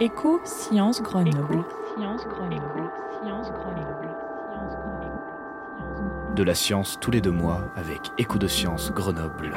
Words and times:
Éco-Sciences 0.00 1.02
Grenoble. 1.02 1.64
De 6.36 6.42
la 6.44 6.54
science 6.54 6.98
tous 7.00 7.10
les 7.10 7.20
deux 7.20 7.32
mois 7.32 7.64
avec 7.74 8.12
Écho 8.16 8.38
de 8.38 8.46
Sciences 8.46 8.92
Grenoble. 8.92 9.52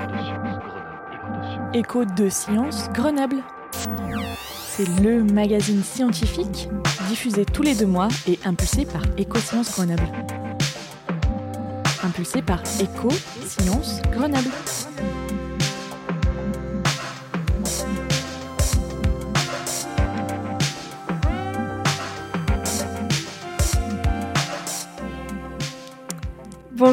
Écho 1.74 2.06
de 2.06 2.28
Sciences 2.28 2.90
Grenoble. 2.92 3.44
C'est 4.66 4.88
le 5.00 5.24
magazine 5.24 5.84
scientifique 5.84 6.70
diffusé 7.08 7.46
tous 7.46 7.62
les 7.62 7.76
deux 7.76 7.86
mois 7.86 8.08
et 8.28 8.40
impulsé 8.44 8.86
par 8.86 9.04
Éco-Sciences 9.18 9.76
Grenoble. 9.76 10.10
Impulsé 12.02 12.42
par 12.42 12.64
Éco-Sciences 12.80 14.02
Grenoble. 14.12 14.50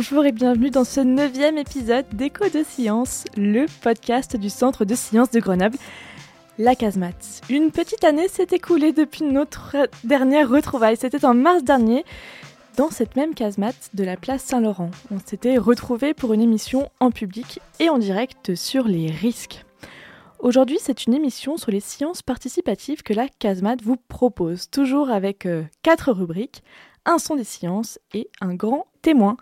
Bonjour 0.00 0.24
et 0.26 0.30
bienvenue 0.30 0.70
dans 0.70 0.84
ce 0.84 1.00
neuvième 1.00 1.58
épisode 1.58 2.06
d'Écho 2.12 2.48
de 2.48 2.62
Science, 2.62 3.24
le 3.36 3.66
podcast 3.82 4.36
du 4.36 4.48
Centre 4.48 4.84
de 4.84 4.94
Sciences 4.94 5.32
de 5.32 5.40
Grenoble, 5.40 5.76
la 6.56 6.76
Casemate. 6.76 7.40
Une 7.50 7.72
petite 7.72 8.04
année 8.04 8.28
s'est 8.28 8.46
écoulée 8.52 8.92
depuis 8.92 9.24
notre 9.24 9.88
dernière 10.04 10.48
retrouvaille, 10.48 10.96
c'était 10.96 11.24
en 11.24 11.34
mars 11.34 11.64
dernier, 11.64 12.04
dans 12.76 12.92
cette 12.92 13.16
même 13.16 13.34
casemate 13.34 13.90
de 13.92 14.04
la 14.04 14.16
place 14.16 14.44
Saint-Laurent. 14.44 14.92
On 15.10 15.18
s'était 15.18 15.58
retrouvés 15.58 16.14
pour 16.14 16.32
une 16.32 16.42
émission 16.42 16.90
en 17.00 17.10
public 17.10 17.58
et 17.80 17.90
en 17.90 17.98
direct 17.98 18.54
sur 18.54 18.86
les 18.86 19.10
risques. 19.10 19.64
Aujourd'hui, 20.38 20.78
c'est 20.80 21.06
une 21.06 21.14
émission 21.14 21.56
sur 21.56 21.72
les 21.72 21.80
sciences 21.80 22.22
participatives 22.22 23.02
que 23.02 23.14
la 23.14 23.26
casemate 23.28 23.82
vous 23.82 23.96
propose, 23.96 24.70
toujours 24.70 25.10
avec 25.10 25.44
euh, 25.44 25.64
quatre 25.82 26.12
rubriques, 26.12 26.62
un 27.04 27.18
son 27.18 27.34
des 27.34 27.42
sciences 27.42 27.98
et 28.14 28.30
un 28.40 28.54
grand 28.54 28.86
témoin. 29.02 29.36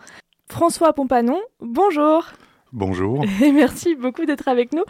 François 0.48 0.92
Pompanon, 0.92 1.40
bonjour. 1.60 2.24
Bonjour. 2.72 3.24
Et 3.42 3.52
merci 3.52 3.94
beaucoup 3.94 4.24
d'être 4.24 4.48
avec 4.48 4.72
nous 4.72 4.84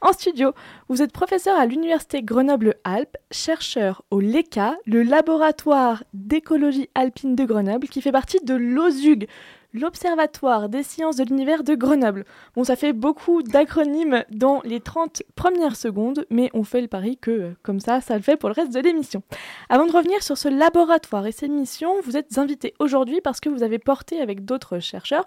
en 0.00 0.12
studio. 0.12 0.52
Vous 0.88 1.02
êtes 1.02 1.12
professeur 1.12 1.58
à 1.58 1.66
l'Université 1.66 2.22
Grenoble-Alpes, 2.22 3.16
chercheur 3.30 4.02
au 4.10 4.20
LECA, 4.20 4.76
le 4.86 5.02
laboratoire 5.02 6.04
d'écologie 6.14 6.88
alpine 6.94 7.34
de 7.34 7.44
Grenoble, 7.44 7.88
qui 7.88 8.00
fait 8.00 8.12
partie 8.12 8.38
de 8.44 8.54
l'OSUG, 8.54 9.26
l'Observatoire 9.72 10.68
des 10.68 10.82
sciences 10.82 11.16
de 11.16 11.24
l'univers 11.24 11.62
de 11.62 11.74
Grenoble. 11.74 12.24
Bon, 12.54 12.64
ça 12.64 12.76
fait 12.76 12.92
beaucoup 12.92 13.42
d'acronymes 13.42 14.24
dans 14.30 14.60
les 14.64 14.80
30 14.80 15.22
premières 15.34 15.76
secondes, 15.76 16.26
mais 16.30 16.50
on 16.54 16.64
fait 16.64 16.80
le 16.80 16.88
pari 16.88 17.18
que, 17.18 17.30
euh, 17.30 17.56
comme 17.62 17.80
ça, 17.80 18.00
ça 18.00 18.16
le 18.16 18.22
fait 18.22 18.36
pour 18.36 18.48
le 18.48 18.54
reste 18.54 18.72
de 18.72 18.80
l'émission. 18.80 19.22
Avant 19.68 19.86
de 19.86 19.92
revenir 19.92 20.22
sur 20.22 20.38
ce 20.38 20.48
laboratoire 20.48 21.26
et 21.26 21.32
ses 21.32 21.48
missions, 21.48 21.94
vous 22.02 22.16
êtes 22.16 22.38
invité 22.38 22.74
aujourd'hui 22.78 23.20
parce 23.20 23.40
que 23.40 23.48
vous 23.48 23.62
avez 23.62 23.78
porté 23.78 24.20
avec 24.20 24.44
d'autres 24.44 24.78
chercheurs 24.78 25.26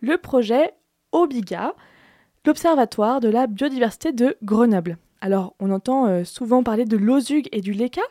le 0.00 0.16
projet 0.16 0.72
OBIGA, 1.12 1.74
l'Observatoire 2.46 3.20
de 3.20 3.28
la 3.28 3.46
biodiversité 3.46 4.12
de 4.12 4.36
Grenoble. 4.42 4.98
Alors, 5.20 5.54
on 5.60 5.70
entend 5.70 6.06
euh, 6.06 6.24
souvent 6.24 6.64
parler 6.64 6.84
de 6.84 6.96
l'OSUG 6.96 7.48
et 7.52 7.60
du 7.60 7.72
LECA, 7.72 8.02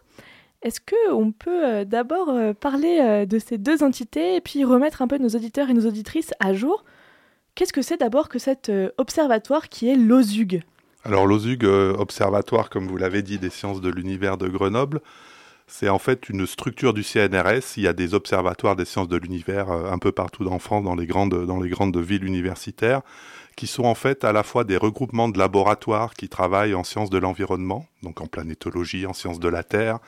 est-ce 0.62 0.80
qu'on 0.80 1.32
peut 1.32 1.66
euh, 1.66 1.86
d'abord 1.86 2.30
euh, 2.30 2.54
parler 2.54 3.00
euh, 3.02 3.26
de 3.26 3.40
ces 3.40 3.58
deux 3.58 3.82
entités 3.84 4.36
et 4.36 4.42
puis 4.42 4.64
remettre 4.64 5.02
un 5.02 5.08
peu 5.08 5.18
nos 5.18 5.30
auditeurs 5.30 5.70
et 5.70 5.74
nos 5.74 5.88
auditrices 5.88 6.34
à 6.40 6.54
jour? 6.54 6.84
Qu'est-ce 7.56 7.74
que 7.74 7.82
c'est 7.82 7.98
d'abord 7.98 8.30
que 8.30 8.40
cet 8.40 8.72
observatoire 8.98 9.68
qui 9.68 9.90
est 9.90 9.98
l'OSUG 9.98 10.64
Alors 11.04 11.28
l'OSUG, 11.28 11.66
Observatoire, 11.66 12.70
comme 12.70 12.88
vous 12.88 12.96
l'avez 12.96 13.24
dit, 13.24 13.40
des 13.40 13.50
sciences 13.50 13.82
de 13.82 13.90
l'univers 13.90 14.38
de 14.38 14.48
Grenoble, 14.48 15.02
c'est 15.68 15.90
en 15.90 16.00
fait 16.00 16.30
une 16.30 16.48
structure 16.48 16.94
du 16.94 17.04
CNRS. 17.04 17.76
Il 17.76 17.84
y 17.84 17.88
a 17.88 17.94
des 17.94 18.14
observatoires 18.14 18.78
des 18.78 18.86
sciences 18.86 19.10
de 19.10 19.18
l'univers 19.18 19.70
un 19.70 19.98
peu 19.98 20.14
partout 20.14 20.48
en 20.48 20.60
France, 20.60 20.86
dans 20.86 20.96
les, 20.96 21.06
grandes, 21.06 21.46
dans 21.46 21.60
les 21.60 21.70
grandes 21.70 21.98
villes 21.98 22.24
universitaires, 22.24 23.02
qui 23.58 23.68
sont 23.68 23.84
en 23.84 23.96
fait 23.96 24.24
à 24.24 24.32
la 24.32 24.44
fois 24.44 24.64
des 24.64 24.78
regroupements 24.78 25.28
de 25.28 25.38
laboratoires 25.38 26.14
qui 26.14 26.30
travaillent 26.30 26.74
en 26.74 26.86
sciences 26.86 27.10
de 27.10 27.18
l'environnement, 27.18 27.86
donc 28.02 28.22
en 28.22 28.28
planétologie, 28.28 29.06
en 29.06 29.14
sciences 29.14 29.42
de 29.42 29.50
la 29.50 29.64
Terre, 29.64 30.00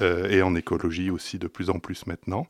et 0.00 0.42
en 0.42 0.54
écologie 0.54 1.10
aussi 1.10 1.38
de 1.38 1.46
plus 1.46 1.70
en 1.70 1.78
plus 1.78 2.06
maintenant. 2.06 2.46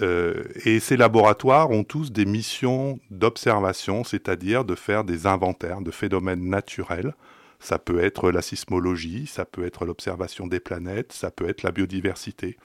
Euh, 0.00 0.44
et 0.64 0.80
ces 0.80 0.96
laboratoires 0.96 1.70
ont 1.70 1.84
tous 1.84 2.12
des 2.12 2.24
missions 2.24 3.00
d'observation, 3.10 4.04
c'est-à-dire 4.04 4.64
de 4.64 4.74
faire 4.74 5.04
des 5.04 5.26
inventaires 5.26 5.80
de 5.80 5.90
phénomènes 5.90 6.48
naturels. 6.48 7.14
Ça 7.60 7.78
peut 7.78 8.00
être 8.00 8.30
la 8.30 8.42
sismologie, 8.42 9.26
ça 9.26 9.44
peut 9.44 9.64
être 9.64 9.84
l'observation 9.84 10.46
des 10.46 10.60
planètes, 10.60 11.12
ça 11.12 11.30
peut 11.32 11.48
être 11.48 11.64
la 11.64 11.72
biodiversité. 11.72 12.56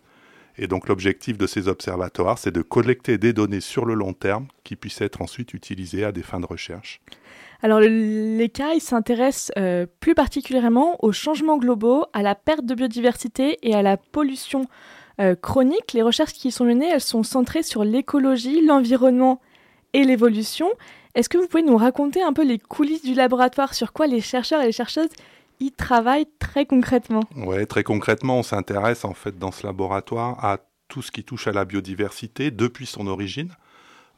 Et 0.58 0.68
donc 0.68 0.88
l'objectif 0.88 1.40
de 1.40 1.47
ces 1.47 1.68
observatoires, 1.68 2.38
c'est 2.38 2.52
de 2.52 2.62
collecter 2.62 3.18
des 3.18 3.34
données 3.34 3.62
sur 3.62 3.85
le 3.85 3.96
long 3.96 4.14
terme 4.14 4.46
qui 4.64 4.75
puissent 4.75 5.02
être 5.02 5.24
ensuite 5.24 5.56
utilisées 5.56 6.03
à 6.03 6.12
des 6.12 6.22
fins 6.22 6.40
de 6.40 6.46
recherche. 6.46 7.02
Alors 7.63 7.79
l'ECA, 7.79 8.78
s'intéresse 8.81 9.50
euh, 9.57 9.85
plus 10.01 10.16
particulièrement 10.16 10.97
aux 11.01 11.13
changements 11.13 11.57
globaux, 11.57 12.06
à 12.12 12.22
la 12.22 12.35
perte 12.35 12.66
de 12.66 12.75
biodiversité 12.75 13.57
et 13.63 13.74
à 13.74 13.81
la 13.81 13.96
pollution 13.96 14.68
euh, 15.22 15.34
chronique. 15.34 15.94
Les 15.94 16.02
recherches 16.02 16.34
qui 16.34 16.50
y 16.50 16.52
sont 16.52 16.66
menées, 16.66 16.90
elles 16.90 17.00
sont 17.00 17.23
centrées 17.23 17.63
sur 17.63 17.85
l'écologie, 17.85 18.66
l'environnement 18.66 19.40
et 19.94 20.03
l'évolution. 20.03 20.68
Est-ce 21.16 21.29
que 21.29 21.38
vous 21.38 21.47
pouvez 21.47 21.63
nous 21.63 21.78
raconter 21.78 22.22
un 22.22 22.34
peu 22.34 22.44
les 22.44 22.59
coulisses 22.59 23.06
du 23.06 23.13
laboratoire, 23.13 23.73
sur 23.73 23.94
quoi 23.94 24.07
les 24.07 24.19
chercheurs 24.19 24.62
et 24.62 24.66
les 24.66 24.73
chercheuses 24.73 25.12
y 25.62 25.72
travaillent 25.72 26.28
très 26.40 26.66
concrètement? 26.66 27.23
Oui, 27.38 27.66
très 27.66 27.84
concrètement, 27.84 28.40
on 28.40 28.44
s'intéresse 28.44 29.06
en 29.06 29.13
fait 29.13 29.40
dans 29.40 29.53
ce 29.53 29.66
laboratoire 29.66 30.44
à 30.44 30.57
tout 30.90 31.02
ce 31.02 31.12
qui 31.12 31.23
touche 31.23 31.47
à 31.47 31.53
la 31.53 31.63
biodiversité 31.63 32.52
depuis 32.52 32.88
son 32.88 33.07
origine. 33.07 33.53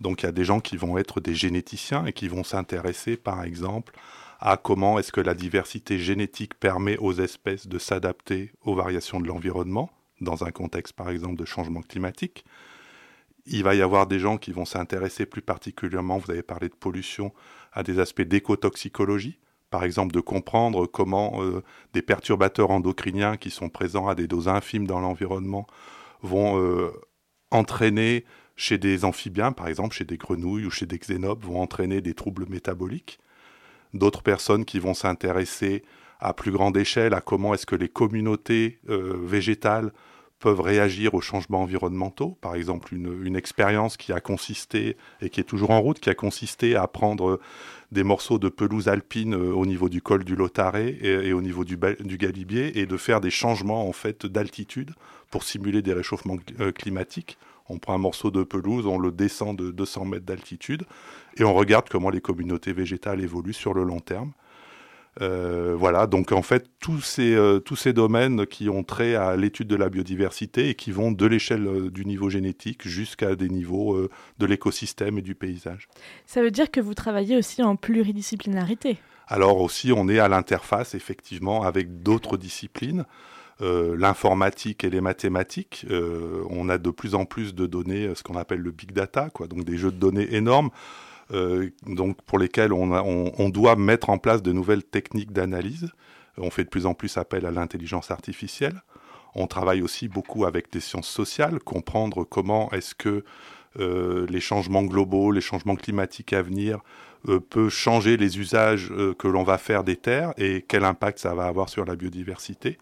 Donc 0.02 0.22
il 0.22 0.26
y 0.26 0.30
a 0.30 0.34
des 0.34 0.44
gens 0.44 0.60
qui 0.60 0.78
vont 0.78 0.98
être 0.98 1.22
des 1.22 1.36
généticiens 1.36 2.06
et 2.06 2.14
qui 2.14 2.28
vont 2.28 2.44
s'intéresser 2.44 3.18
par 3.18 3.44
exemple 3.44 3.94
à 4.40 4.58
comment 4.58 5.00
est-ce 5.00 5.12
que 5.12 5.22
la 5.22 5.34
diversité 5.34 5.98
génétique 5.98 6.56
permet 6.56 6.98
aux 6.98 7.14
espèces 7.14 7.68
de 7.68 7.80
s'adapter 7.80 8.52
aux 8.62 8.76
variations 8.76 9.20
de 9.20 9.28
l'environnement, 9.28 9.90
dans 10.22 10.44
un 10.44 10.52
contexte 10.52 10.94
par 10.94 11.10
exemple 11.10 11.36
de 11.36 11.46
changement 11.46 11.82
climatique. 11.82 12.46
Il 13.46 13.64
va 13.64 13.76
y 13.76 13.82
avoir 13.82 14.08
des 14.08 14.20
gens 14.20 14.38
qui 14.38 14.52
vont 14.52 14.66
s'intéresser 14.66 15.26
plus 15.26 15.42
particulièrement, 15.42 16.18
vous 16.18 16.32
avez 16.32 16.44
parlé 16.44 16.68
de 16.68 16.76
pollution, 16.76 17.32
à 17.72 17.84
des 17.84 18.00
aspects 18.00 18.22
d'écotoxicologie, 18.22 19.40
par 19.70 19.84
exemple 19.84 20.14
de 20.14 20.20
comprendre 20.20 20.86
comment 20.88 21.44
euh, 21.44 21.64
des 21.94 22.02
perturbateurs 22.02 22.72
endocriniens 22.72 23.38
qui 23.38 23.52
sont 23.52 23.70
présents 23.70 24.08
à 24.08 24.16
des 24.16 24.28
doses 24.28 24.48
infimes 24.48 24.88
dans 24.88 25.00
l'environnement 25.00 25.68
vont 26.22 26.60
euh, 26.60 26.92
entraîner 27.52 28.26
chez 28.56 28.78
des 28.78 29.06
amphibiens, 29.06 29.52
par 29.52 29.68
exemple 29.68 29.96
chez 29.96 30.06
des 30.06 30.18
grenouilles 30.18 30.66
ou 30.66 30.72
chez 30.72 30.86
des 30.86 30.98
xénopes, 30.98 31.44
vont 31.44 31.62
entraîner 31.62 32.02
des 32.02 32.14
troubles 32.14 32.46
métaboliques. 32.50 33.20
D'autres 33.94 34.24
personnes 34.24 34.66
qui 34.66 34.80
vont 34.80 34.94
s'intéresser 34.94 35.84
à 36.20 36.34
plus 36.34 36.52
grande 36.52 36.78
échelle 36.78 37.14
à 37.14 37.22
comment 37.22 37.54
est-ce 37.54 37.66
que 37.66 37.76
les 37.76 37.90
communautés 37.90 38.80
euh, 38.90 39.18
végétales 39.24 39.92
peuvent 40.40 40.62
réagir 40.62 41.14
aux 41.14 41.22
changements 41.22 41.62
environnementaux. 41.62 42.38
Par 42.42 42.56
exemple, 42.56 42.94
une, 42.94 43.36
expérience 43.36 43.98
qui 43.98 44.12
a 44.12 44.20
consisté, 44.20 44.98
et 45.22 45.30
qui 45.30 45.40
est 45.40 45.46
toujours 45.46 45.72
en 45.72 45.82
route, 45.82 46.00
qui 46.00 46.10
a 46.10 46.16
consisté 46.16 46.76
à 46.76 46.88
prendre 46.88 47.40
des 47.92 48.04
morceaux 48.04 48.38
de 48.38 48.50
pelouse 48.50 48.88
alpine 48.88 49.34
euh, 49.34 49.54
au 49.54 49.66
niveau 49.66 49.90
du 49.90 50.02
col 50.02 50.24
du 50.24 50.36
Lotaré 50.36 50.98
et, 51.02 51.34
au 51.34 51.42
niveau 51.42 51.64
du, 51.64 51.78
du, 51.78 52.18
Galibier 52.18 52.80
et 52.80 52.86
de 52.86 52.98
faire 52.98 53.22
des 53.22 53.30
changements 53.30 53.88
en 53.88 53.94
fait 53.94 54.26
d'altitude 54.26 54.92
pour 55.32 55.44
simuler 55.44 55.82
des 55.82 55.94
réchauffements 55.94 56.38
euh, 56.60 56.72
climatiques 56.72 57.38
on 57.70 57.80
prend 57.80 57.94
un 57.94 58.00
morceau 58.00 58.32
de 58.32 58.44
pelouse, 58.44 58.86
on 58.86 59.00
le 59.00 59.12
descend 59.12 59.58
de 59.58 59.72
200 59.72 60.06
mètres 60.06 60.26
d'altitude 60.26 60.84
et 61.38 61.44
on 61.44 61.54
regarde 61.54 61.90
comment 61.90 62.10
les 62.10 62.22
communautés 62.22 62.74
végétales 62.74 63.22
évoluent 63.22 63.54
sur 63.54 63.74
le 63.74 63.84
long 63.84 64.00
terme. 64.00 64.32
Euh, 65.22 65.76
voilà, 65.78 66.08
donc 66.08 66.32
en 66.32 66.42
fait, 66.42 66.70
tous 66.80 67.00
ces, 67.00 67.34
euh, 67.36 67.60
tous 67.60 67.78
ces 67.78 67.94
domaines 67.94 68.46
qui 68.46 68.68
ont 68.70 68.84
trait 68.84 69.16
à 69.16 69.38
l'étude 69.38 69.68
de 69.68 69.76
la 69.76 69.90
biodiversité 69.90 70.70
et 70.70 70.76
qui 70.76 70.92
vont 70.92 71.12
de 71.12 71.26
l'échelle 71.26 71.66
euh, 71.68 71.90
du 71.90 72.06
niveau 72.06 72.30
génétique 72.30 72.86
jusqu'à 72.86 73.36
des 73.36 73.48
niveaux 73.48 73.98
de 74.38 74.46
l'écosystème 74.46 75.18
et 75.18 75.22
du 75.22 75.36
paysage. 75.36 75.88
Ça 76.26 76.42
veut 76.42 76.52
dire 76.52 76.70
que 76.70 76.82
vous 76.82 76.94
travaillez 76.94 77.38
aussi 77.38 77.64
en 77.64 77.76
pluridisciplinarité? 77.76 78.98
Alors 79.28 79.60
aussi, 79.60 79.92
on 79.92 80.08
est 80.10 80.20
à 80.20 80.28
l'interface 80.28 80.96
effectivement 80.96 81.64
avec 81.64 82.04
d'autres 82.04 82.38
disciplines. 82.38 83.06
Euh, 83.62 83.96
l'informatique 83.98 84.84
et 84.84 84.90
les 84.90 85.00
mathématiques. 85.00 85.86
Euh, 85.90 86.44
on 86.50 86.68
a 86.68 86.78
de 86.78 86.90
plus 86.90 87.16
en 87.16 87.24
plus 87.24 87.56
de 87.56 87.66
données, 87.66 88.14
ce 88.14 88.22
qu'on 88.22 88.36
appelle 88.36 88.60
le 88.60 88.72
big 88.72 88.92
data, 88.92 89.30
quoi, 89.30 89.48
donc 89.48 89.64
des 89.64 89.78
jeux 89.78 89.92
de 89.92 89.98
données 89.98 90.36
énormes. 90.36 90.72
Euh, 91.32 91.70
donc 91.88 92.22
pour 92.22 92.38
lesquels 92.38 92.72
on, 92.72 93.50
doit 93.50 93.76
mettre 93.76 94.10
en 94.10 94.18
place 94.18 94.44
de 94.44 94.52
nouvelles 94.52 94.84
techniques 94.84 95.32
d'analyse. 95.32 95.92
On 96.38 96.50
fait 96.50 96.66
de 96.66 96.70
plus 96.70 96.86
en 96.86 96.94
plus 96.94 97.18
appel 97.18 97.46
à 97.46 97.52
l'intelligence 97.52 98.12
artificielle. 98.12 98.82
On 99.34 99.48
travaille 99.48 99.82
aussi 99.82 100.08
beaucoup 100.08 100.46
avec 100.46 100.72
des 100.72 100.80
sciences 100.80 101.10
sociales, 101.10 101.60
comprendre 101.60 102.24
comment 102.24 102.72
est-ce 102.72 102.94
que 102.94 103.24
euh, 103.80 104.26
les 104.30 104.40
changements 104.40 104.84
globaux, 104.84 105.32
les 105.32 105.42
changements 105.42 105.76
climatiques 105.76 106.34
à 106.34 106.42
venir 106.42 106.80
euh, 107.28 107.40
peut 107.40 107.70
changer 107.70 108.18
les 108.18 108.38
usages 108.38 108.94
que 109.18 109.28
l'on 109.28 109.44
va 109.44 109.58
faire 109.58 109.84
des 109.84 109.96
terres 109.96 110.34
et 110.38 110.64
quel 110.68 110.86
impact 110.86 111.20
ça 111.20 111.34
va 111.34 111.46
avoir 111.46 111.70
sur 111.70 111.86
la 111.86 111.96
biodiversité. 111.96 112.78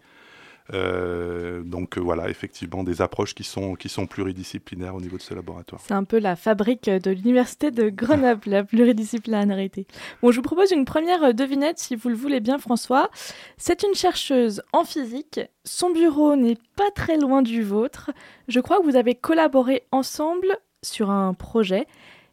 Euh, 0.72 1.62
donc 1.62 1.98
euh, 1.98 2.00
voilà, 2.00 2.30
effectivement, 2.30 2.84
des 2.84 3.02
approches 3.02 3.34
qui 3.34 3.44
sont, 3.44 3.74
qui 3.74 3.88
sont 3.88 4.06
pluridisciplinaires 4.06 4.94
au 4.94 5.00
niveau 5.00 5.16
de 5.16 5.22
ce 5.22 5.34
laboratoire. 5.34 5.80
C'est 5.84 5.94
un 5.94 6.04
peu 6.04 6.18
la 6.18 6.36
fabrique 6.36 6.88
de 6.88 7.10
l'université 7.10 7.70
de 7.70 7.90
Grenoble, 7.90 8.42
la 8.46 8.64
pluridisciplinarité. 8.64 9.86
Bon, 10.22 10.30
je 10.30 10.36
vous 10.36 10.42
propose 10.42 10.72
une 10.72 10.84
première 10.84 11.34
devinette, 11.34 11.78
si 11.78 11.96
vous 11.96 12.08
le 12.08 12.14
voulez 12.14 12.40
bien, 12.40 12.58
François. 12.58 13.10
C'est 13.58 13.82
une 13.82 13.94
chercheuse 13.94 14.62
en 14.72 14.84
physique. 14.84 15.40
Son 15.64 15.90
bureau 15.90 16.36
n'est 16.36 16.58
pas 16.76 16.90
très 16.94 17.18
loin 17.18 17.42
du 17.42 17.62
vôtre. 17.62 18.10
Je 18.48 18.60
crois 18.60 18.78
que 18.78 18.84
vous 18.84 18.96
avez 18.96 19.14
collaboré 19.14 19.84
ensemble 19.92 20.56
sur 20.82 21.10
un 21.10 21.34
projet. 21.34 21.86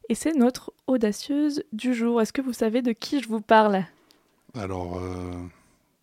Et 0.10 0.16
c'est 0.16 0.34
notre 0.34 0.74
audacieuse 0.88 1.64
du 1.72 1.94
jour. 1.94 2.22
Est-ce 2.22 2.34
que 2.34 2.42
vous 2.42 2.54
savez 2.54 2.82
de 2.82 2.92
qui 2.92 3.22
je 3.22 3.30
vous 3.30 3.40
parle? 3.40 3.86
Alors, 4.56 4.98
euh, 4.98 5.32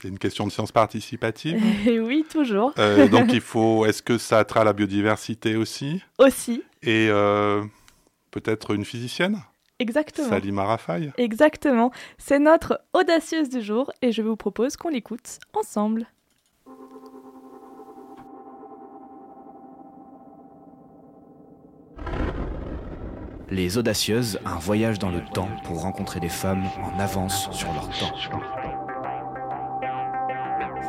c'est 0.01 0.09
une 0.09 0.19
question 0.19 0.47
de 0.47 0.53
science 0.53 0.71
participative. 0.71 1.61
oui, 1.87 2.25
toujours. 2.31 2.73
Euh, 2.79 3.09
donc 3.09 3.33
il 3.33 3.41
faut. 3.41 3.85
Est-ce 3.85 4.03
que 4.03 4.17
ça 4.17 4.39
a 4.39 4.45
trait 4.45 4.61
à 4.61 4.65
la 4.65 4.73
biodiversité 4.73 5.57
aussi? 5.57 6.03
Aussi. 6.19 6.63
Et 6.83 7.09
euh, 7.11 7.65
peut-être 8.31 8.75
une 8.75 8.85
physicienne? 8.85 9.41
Exactement. 9.81 10.29
Salima 10.29 10.65
Rafaï. 10.65 11.13
Exactement. 11.19 11.91
C'est 12.17 12.39
notre 12.39 12.81
audacieuse 12.93 13.49
du 13.49 13.61
jour 13.61 13.93
et 14.03 14.13
je 14.13 14.23
vous 14.23 14.37
propose 14.37 14.77
qu'on 14.77 14.89
l'écoute 14.89 15.39
ensemble. 15.53 16.07
Les 23.51 23.79
audacieuses, 23.79 24.39
un 24.45 24.59
voyage 24.59 24.99
dans 24.99 25.11
le 25.11 25.25
temps 25.33 25.49
pour 25.65 25.81
rencontrer 25.81 26.21
des 26.21 26.29
femmes 26.29 26.65
en 26.83 26.99
avance 27.01 27.49
sur 27.51 27.73
leur 27.73 27.89
temps. 27.99 28.68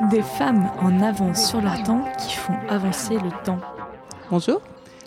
Des 0.07 0.21
femmes 0.21 0.71
en 0.81 1.01
avance 1.01 1.49
sur 1.49 1.59
leur 1.59 1.83
temps 1.83 2.05
qui 2.17 2.33
font 2.33 2.57
avancer 2.69 3.15
le 3.15 3.31
temps. 3.43 3.59
Bonjour, 4.31 4.61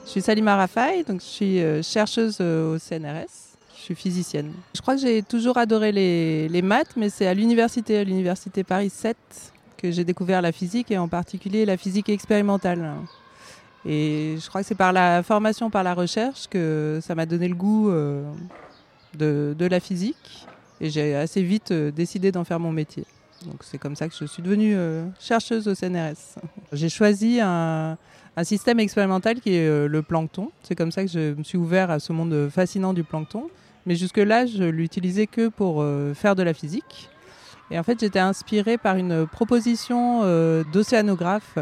je 0.04 0.10
suis 0.10 0.20
Salima 0.20 0.54
Rafaï, 0.54 1.02
donc 1.02 1.20
je 1.22 1.26
suis 1.26 1.60
euh, 1.62 1.82
chercheuse 1.82 2.36
euh, 2.42 2.74
au 2.74 2.78
CNRS. 2.78 3.56
Je 3.74 3.80
suis 3.80 3.94
physicienne. 3.94 4.52
Je 4.76 4.82
crois 4.82 4.94
que 4.94 5.00
j'ai 5.00 5.22
toujours 5.22 5.56
adoré 5.56 5.92
les, 5.92 6.62
maths, 6.62 6.94
mais 6.96 7.08
c'est 7.08 7.26
à 7.26 7.32
l'université, 7.32 7.96
à 7.96 8.04
l'université 8.04 8.64
Paris 8.64 8.90
7, 8.90 9.16
que 9.78 9.90
j'ai 9.90 10.04
découvert 10.04 10.42
la 10.42 10.52
physique 10.52 10.90
et 10.90 10.98
en 10.98 11.08
particulier 11.08 11.64
la 11.64 11.78
physique 11.78 12.10
expérimentale. 12.10 12.92
Et 13.86 14.36
je 14.38 14.46
crois 14.46 14.60
que 14.60 14.66
c'est 14.66 14.74
par 14.74 14.92
la 14.92 15.22
formation, 15.22 15.70
par 15.70 15.84
la 15.84 15.94
recherche, 15.94 16.48
que 16.48 17.00
ça 17.02 17.14
m'a 17.14 17.24
donné 17.24 17.48
le 17.48 17.54
goût 17.54 17.88
euh, 17.88 18.30
de, 19.14 19.66
la 19.66 19.80
physique. 19.80 20.46
Et 20.82 20.90
j'ai 20.90 21.16
assez 21.16 21.42
vite 21.42 21.72
décidé 21.72 22.30
d'en 22.30 22.44
faire 22.44 22.60
mon 22.60 22.72
métier. 22.72 23.06
Donc 23.46 23.62
c'est 23.62 23.78
comme 23.78 23.96
ça 23.96 24.08
que 24.08 24.14
je 24.18 24.24
suis 24.24 24.42
devenue 24.42 24.74
euh, 24.76 25.04
chercheuse 25.18 25.68
au 25.68 25.74
CNRS. 25.74 26.38
J'ai 26.72 26.88
choisi 26.88 27.40
un, 27.40 27.96
système 28.42 28.80
expérimental 28.80 29.40
qui 29.40 29.54
est 29.54 29.68
euh, 29.68 29.88
le 29.88 30.02
plancton. 30.02 30.50
C'est 30.62 30.74
comme 30.74 30.92
ça 30.92 31.04
que 31.04 31.10
je 31.10 31.34
me 31.34 31.42
suis 31.42 31.58
ouvert 31.58 31.90
à 31.90 31.98
ce 31.98 32.12
monde 32.12 32.48
fascinant 32.50 32.92
du 32.92 33.04
plancton. 33.04 33.48
Mais 33.86 33.94
jusque-là, 33.94 34.46
je 34.46 34.64
l'utilisais 34.64 35.26
que 35.26 35.48
pour 35.48 35.82
euh, 35.82 36.14
faire 36.14 36.36
de 36.36 36.42
la 36.42 36.54
physique. 36.54 37.10
Et 37.70 37.78
en 37.78 37.82
fait, 37.82 37.98
j'étais 38.00 38.18
inspirée 38.18 38.78
par 38.78 38.96
une 38.96 39.26
proposition 39.26 40.20
d'océanographes 40.74 41.56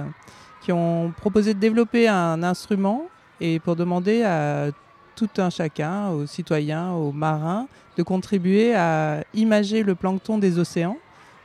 qui 0.60 0.72
ont 0.72 1.12
proposé 1.16 1.54
de 1.54 1.60
développer 1.60 2.08
un 2.08 2.42
instrument 2.42 3.04
et 3.40 3.60
pour 3.60 3.76
demander 3.76 4.24
à 4.24 4.70
tout 5.14 5.28
un 5.38 5.50
chacun, 5.50 6.08
aux 6.08 6.26
citoyens, 6.26 6.90
aux 6.92 7.12
marins, 7.12 7.68
de 7.96 8.02
contribuer 8.02 8.74
à 8.74 9.22
imager 9.34 9.84
le 9.84 9.94
plancton 9.94 10.38
des 10.38 10.58
océans 10.58 10.96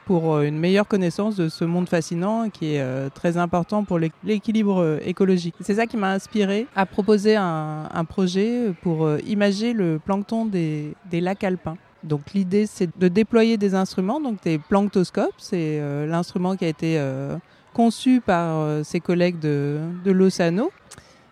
pour 0.05 0.39
une 0.41 0.57
meilleure 0.57 0.87
connaissance 0.87 1.35
de 1.35 1.49
ce 1.49 1.65
monde 1.65 1.89
fascinant 1.89 2.49
qui 2.49 2.75
est 2.75 2.81
euh, 2.81 3.09
très 3.13 3.37
important 3.37 3.83
pour 3.83 3.99
l'équilibre 4.23 4.99
écologique. 5.03 5.55
C'est 5.61 5.75
ça 5.75 5.87
qui 5.87 5.97
m'a 5.97 6.11
inspiré 6.11 6.67
à 6.75 6.85
proposer 6.85 7.35
un, 7.35 8.05
projet 8.07 8.71
pour 8.81 9.05
euh, 9.05 9.17
imager 9.25 9.73
le 9.73 9.99
plancton 9.99 10.45
des, 10.45 10.95
lacs 11.11 11.43
alpins. 11.43 11.77
Donc 12.03 12.33
l'idée 12.33 12.67
c'est 12.67 12.89
de 12.99 13.07
déployer 13.07 13.57
des 13.57 13.73
instruments, 13.73 14.21
donc 14.21 14.43
des 14.43 14.59
planctoscopes, 14.59 15.33
c'est 15.39 15.79
euh, 15.79 16.05
l'instrument 16.05 16.55
qui 16.55 16.65
a 16.65 16.67
été 16.67 16.99
euh, 16.99 17.35
conçu 17.75 18.21
par 18.21 18.61
euh, 18.61 18.83
ses 18.83 19.01
collègues 19.01 19.37
de, 19.39 19.79
de 20.03 20.11
l'Océano, 20.11 20.71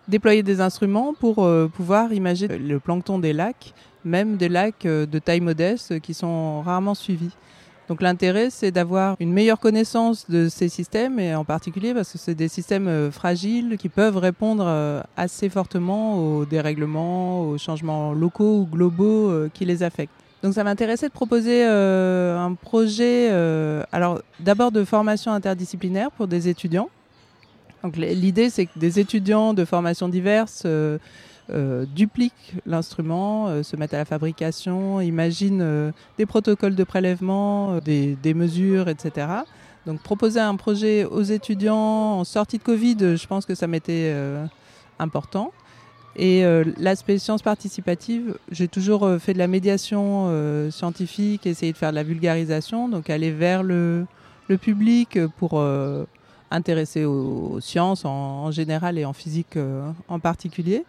déployer 0.06 0.42
des 0.42 0.60
instruments 0.60 1.14
pour 1.14 1.42
euh, 1.42 1.68
pouvoir 1.68 2.12
imager 2.12 2.46
le 2.46 2.78
plancton 2.78 3.18
des 3.18 3.32
lacs, 3.32 3.72
même 4.04 4.36
des 4.36 4.50
lacs 4.50 4.84
euh, 4.84 5.06
de 5.06 5.18
taille 5.18 5.40
modeste 5.40 6.00
qui 6.00 6.12
sont 6.12 6.60
rarement 6.60 6.94
suivis. 6.94 7.34
Donc 7.88 8.00
l'intérêt, 8.00 8.48
c'est 8.50 8.70
d'avoir 8.70 9.16
une 9.20 9.32
meilleure 9.32 9.60
connaissance 9.60 10.30
de 10.30 10.48
ces 10.48 10.68
systèmes, 10.68 11.20
et 11.20 11.34
en 11.34 11.44
particulier 11.44 11.92
parce 11.92 12.10
que 12.12 12.18
c'est 12.18 12.34
des 12.34 12.48
systèmes 12.48 12.88
euh, 12.88 13.10
fragiles 13.10 13.76
qui 13.78 13.90
peuvent 13.90 14.16
répondre 14.16 14.64
euh, 14.66 15.02
assez 15.16 15.50
fortement 15.50 16.18
aux 16.18 16.46
dérèglements, 16.46 17.42
aux 17.42 17.58
changements 17.58 18.14
locaux 18.14 18.60
ou 18.60 18.66
globaux 18.66 19.30
euh, 19.30 19.50
qui 19.52 19.66
les 19.66 19.82
affectent. 19.82 20.12
Donc 20.42 20.52
ça 20.52 20.62
m'intéressait 20.62 21.08
de 21.08 21.12
proposer 21.12 21.64
un 21.64 22.52
projet, 22.52 23.30
euh, 23.30 23.82
alors 23.92 24.20
d'abord 24.40 24.72
de 24.72 24.84
formation 24.84 25.32
interdisciplinaire 25.32 26.10
pour 26.10 26.26
des 26.26 26.48
étudiants. 26.48 26.90
Donc 27.82 27.96
l'idée, 27.96 28.50
c'est 28.50 28.66
que 28.66 28.78
des 28.78 28.98
étudiants 28.98 29.54
de 29.54 29.64
formations 29.64 30.08
diverses 30.08 30.64
euh, 30.66 30.98
euh, 31.50 31.84
dupliquent 31.84 32.54
l'instrument, 32.64 33.48
euh, 33.48 33.62
se 33.62 33.76
mettent 33.76 33.92
à 33.92 33.98
la 33.98 34.06
fabrication, 34.06 35.02
imaginent 35.02 35.60
euh, 35.60 35.92
des 36.16 36.24
protocoles 36.24 36.74
de 36.74 36.84
prélèvement, 36.84 37.80
des, 37.80 38.16
mesures, 38.34 38.88
etc. 38.88 39.26
Donc 39.84 40.00
proposer 40.00 40.40
un 40.40 40.56
projet 40.56 41.04
aux 41.04 41.22
étudiants 41.22 41.76
en 42.18 42.24
sortie 42.24 42.56
de 42.56 42.62
Covid, 42.62 42.96
je 43.16 43.26
pense 43.26 43.44
que 43.44 43.54
ça 43.54 43.66
m'était 43.66 44.14
important. 44.98 45.52
Et 46.16 46.42
l'aspect 46.78 47.18
science 47.18 47.42
participative, 47.42 48.38
j'ai 48.50 48.66
toujours 48.66 49.06
fait 49.20 49.34
de 49.34 49.38
la 49.38 49.46
médiation 49.46 50.30
scientifique, 50.70 51.46
essayer 51.46 51.72
de 51.72 51.76
faire 51.76 51.90
de 51.90 51.96
la 51.96 52.02
vulgarisation, 52.02 52.88
donc 52.88 53.10
aller 53.10 53.30
vers 53.30 53.62
le, 53.62 54.06
public 54.62 55.18
pour 55.36 55.62
intéresser 56.50 57.04
aux, 57.04 57.60
sciences 57.60 58.06
en, 58.06 58.50
général 58.50 58.96
et 58.96 59.04
en 59.04 59.12
physique 59.12 59.58
en 60.08 60.18
particulier. 60.18 60.86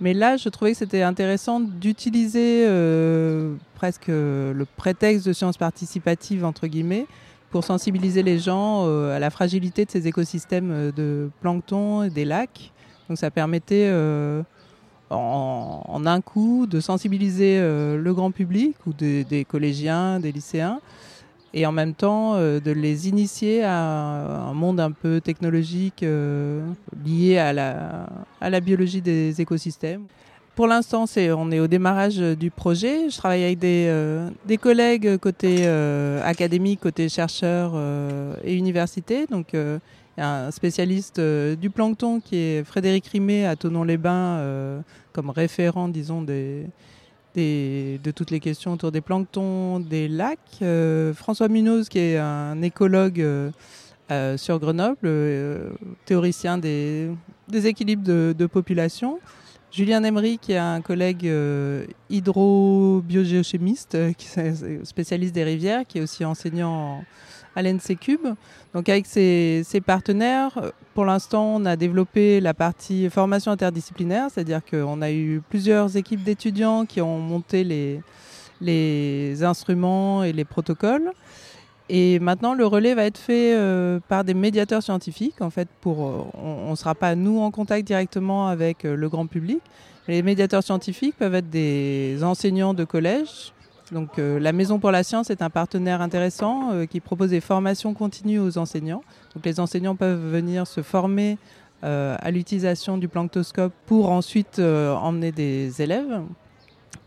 Mais 0.00 0.14
là, 0.14 0.36
je 0.36 0.48
trouvais 0.48 0.72
que 0.72 0.78
c'était 0.78 1.02
intéressant 1.02 1.60
d'utiliser 1.60 2.64
euh, 2.66 3.54
presque 3.74 4.08
le 4.08 4.64
prétexte 4.76 5.26
de 5.26 5.32
sciences 5.32 5.58
participatives, 5.58 6.44
entre 6.44 6.66
guillemets, 6.66 7.06
pour 7.50 7.64
sensibiliser 7.64 8.22
les 8.22 8.38
gens 8.38 8.86
euh, 8.86 9.14
à 9.14 9.18
la 9.18 9.30
fragilité 9.30 9.84
de 9.84 9.90
ces 9.90 10.06
écosystèmes 10.06 10.92
de 10.92 11.30
plancton 11.40 12.04
et 12.04 12.10
des 12.10 12.24
lacs. 12.24 12.72
Donc 13.08 13.18
ça 13.18 13.30
permettait 13.30 13.88
euh, 13.88 14.42
en, 15.10 16.02
un 16.06 16.20
coup 16.20 16.66
de 16.66 16.78
sensibiliser 16.78 17.58
euh, 17.58 17.96
le 17.96 18.14
grand 18.14 18.30
public 18.30 18.76
ou 18.86 18.92
des, 18.92 19.44
collégiens, 19.48 20.20
des 20.20 20.30
lycéens, 20.30 20.80
et 21.52 21.66
en 21.66 21.72
même 21.72 21.94
temps 21.94 22.34
euh, 22.34 22.60
de 22.60 22.70
les 22.70 23.08
initier 23.08 23.62
à 23.64 24.48
un 24.48 24.54
monde 24.54 24.80
un 24.80 24.92
peu 24.92 25.20
technologique 25.20 26.02
euh, 26.02 26.64
lié 27.04 27.38
à 27.38 27.52
la, 27.52 28.06
à 28.40 28.50
la 28.50 28.60
biologie 28.60 29.00
des 29.00 29.40
écosystèmes. 29.40 30.04
Pour 30.60 30.66
l'instant, 30.66 31.06
c'est, 31.06 31.32
on 31.32 31.50
est 31.52 31.60
au 31.60 31.68
démarrage 31.68 32.18
du 32.18 32.50
projet. 32.50 33.08
Je 33.08 33.16
travaille 33.16 33.44
avec 33.44 33.58
des, 33.58 33.86
euh, 33.88 34.28
des 34.46 34.58
collègues 34.58 35.16
côté 35.16 35.60
euh, 35.60 36.20
académique, 36.22 36.80
côté 36.80 37.08
chercheurs 37.08 37.72
euh, 37.74 38.34
et 38.44 38.54
université. 38.54 39.26
Donc, 39.26 39.54
il 39.54 39.80
y 40.18 40.20
a 40.20 40.46
un 40.46 40.50
spécialiste 40.50 41.18
du 41.20 41.70
plancton 41.70 42.20
qui 42.20 42.36
est 42.36 42.64
Frédéric 42.64 43.06
Rimet 43.06 43.46
à 43.46 43.56
Tonon-les-Bains, 43.56 44.82
comme 45.12 45.30
référent, 45.30 45.88
disons, 45.88 46.20
des, 46.20 46.66
de 47.36 48.10
toutes 48.10 48.30
les 48.30 48.40
questions 48.40 48.72
autour 48.72 48.92
des 48.92 49.00
planctons, 49.00 49.80
des 49.80 50.08
lacs. 50.08 50.38
Euh, 50.62 51.14
François 51.14 51.48
Munoz, 51.48 51.88
qui 51.88 51.98
est 51.98 52.18
un 52.18 52.60
écologue 52.62 53.20
euh, 53.20 53.50
euh, 54.10 54.36
sur 54.36 54.58
Grenoble, 54.58 55.08
théoricien 56.04 56.58
des, 56.58 57.10
équilibres 57.52 58.34
de, 58.34 58.46
population. 58.46 59.20
Julien 59.70 60.02
Emery, 60.02 60.38
qui 60.38 60.52
est 60.52 60.58
un 60.58 60.80
collègue 60.80 61.30
hydrobiogéochimiste, 62.10 63.96
spécialiste 64.82 65.34
des 65.34 65.44
rivières, 65.44 65.86
qui 65.86 65.98
est 65.98 66.02
aussi 66.02 66.24
enseignant 66.24 67.04
à 67.56 67.62
l'NC 67.62 67.98
Cube. 68.00 68.26
Donc 68.74 68.88
avec 68.88 69.06
ses, 69.06 69.64
partenaires, 69.84 70.72
pour 70.94 71.04
l'instant, 71.04 71.56
on 71.56 71.64
a 71.64 71.76
développé 71.76 72.40
la 72.40 72.54
partie 72.54 73.08
formation 73.10 73.52
interdisciplinaire, 73.52 74.28
c'est-à-dire 74.32 74.60
qu'on 74.64 75.02
a 75.02 75.10
eu 75.10 75.42
plusieurs 75.48 75.96
équipes 75.96 76.22
d'étudiants 76.22 76.86
qui 76.86 77.00
ont 77.00 77.18
monté 77.18 77.64
les, 78.60 79.42
instruments 79.42 80.22
et 80.22 80.32
les 80.32 80.44
protocoles. 80.44 81.12
Et 81.92 82.20
maintenant, 82.20 82.54
le 82.54 82.64
relais 82.64 82.94
va 82.94 83.04
être 83.04 83.18
fait 83.18 83.52
euh, 83.56 83.98
par 84.08 84.22
des 84.22 84.34
médiateurs 84.34 84.80
scientifiques. 84.80 85.40
En 85.40 85.50
fait, 85.50 85.68
pour, 85.80 86.06
euh, 86.06 86.24
on 86.34 86.70
ne 86.70 86.76
sera 86.76 86.94
pas 86.94 87.16
nous 87.16 87.40
en 87.40 87.50
contact 87.50 87.84
directement 87.84 88.46
avec 88.46 88.84
euh, 88.84 88.94
le 88.94 89.08
grand 89.08 89.26
public. 89.26 89.60
Les 90.06 90.22
médiateurs 90.22 90.62
scientifiques 90.62 91.16
peuvent 91.18 91.34
être 91.34 91.50
des 91.50 92.22
enseignants 92.22 92.74
de 92.74 92.84
collège 92.84 93.52
Donc 93.92 94.18
la 94.18 94.52
Maison 94.52 94.78
pour 94.78 94.90
la 94.92 95.02
Science 95.02 95.30
est 95.30 95.42
un 95.42 95.50
partenaire 95.50 96.00
intéressant 96.00 96.86
qui 96.88 97.00
propose 97.00 97.30
des 97.30 97.40
formations 97.40 97.92
continues 97.92 98.38
aux 98.38 98.56
enseignants. 98.56 99.02
Les 99.44 99.58
enseignants 99.58 99.96
peuvent 99.96 100.30
venir 100.30 100.66
se 100.66 100.80
former 100.80 101.38
à 101.82 102.30
l'utilisation 102.30 102.98
du 102.98 103.08
planctoscope 103.08 103.72
pour 103.86 104.10
ensuite 104.10 104.60
emmener 104.60 105.32
des 105.32 105.82
élèves. 105.82 106.22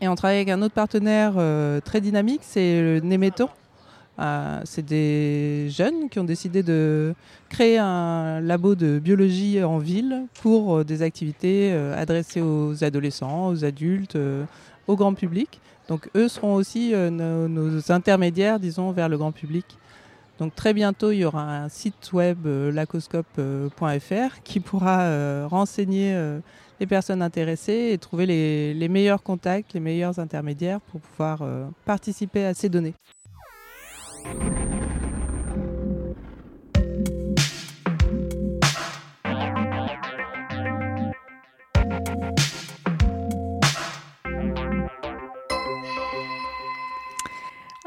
Et 0.02 0.08
on 0.08 0.14
travaille 0.14 0.36
avec 0.36 0.50
un 0.50 0.60
autre 0.60 0.74
partenaire 0.74 1.34
très 1.84 2.02
dynamique, 2.02 2.40
c'est 2.42 2.82
le 2.82 3.00
Néméton. 3.00 3.48
Euh, 4.20 4.60
c'est 4.64 4.84
des 4.84 5.68
jeunes 5.70 6.08
qui 6.08 6.20
ont 6.20 6.24
décidé 6.24 6.62
de 6.62 7.14
créer 7.48 7.78
un 7.78 8.40
labo 8.40 8.76
de 8.76 9.00
biologie 9.00 9.62
en 9.62 9.78
ville 9.78 10.26
pour 10.40 10.76
euh, 10.76 10.84
des 10.84 11.02
activités 11.02 11.72
euh, 11.72 12.00
adressées 12.00 12.40
aux 12.40 12.84
adolescents, 12.84 13.48
aux 13.48 13.64
adultes, 13.64 14.16
au 14.86 14.96
grand 14.96 15.14
public. 15.14 15.60
Donc 15.88 16.08
eux 16.16 16.28
seront 16.28 16.54
aussi 16.54 16.92
nos, 16.94 17.92
intermédiaires, 17.92 18.58
disons, 18.58 18.92
vers 18.92 19.08
le 19.08 19.18
grand 19.18 19.32
public. 19.32 19.64
Donc 20.38 20.54
très 20.54 20.72
bientôt, 20.74 21.10
il 21.10 21.18
y 21.18 21.24
aura 21.24 21.58
un 21.58 21.68
site 21.68 22.12
web 22.12 22.46
lacoscope.fr 22.46 24.40
qui 24.44 24.60
pourra 24.60 25.46
renseigner 25.46 26.18
les 26.80 26.86
personnes 26.86 27.22
intéressées 27.22 27.90
et 27.92 27.98
trouver 27.98 28.26
les 28.26 28.88
meilleurs 28.88 29.22
contacts, 29.22 29.74
les 29.74 29.80
meilleurs 29.80 30.18
intermédiaires 30.18 30.80
pour 30.80 31.00
pouvoir 31.00 31.46
participer 31.84 32.46
à 32.46 32.54
ces 32.54 32.68
données. 32.68 32.94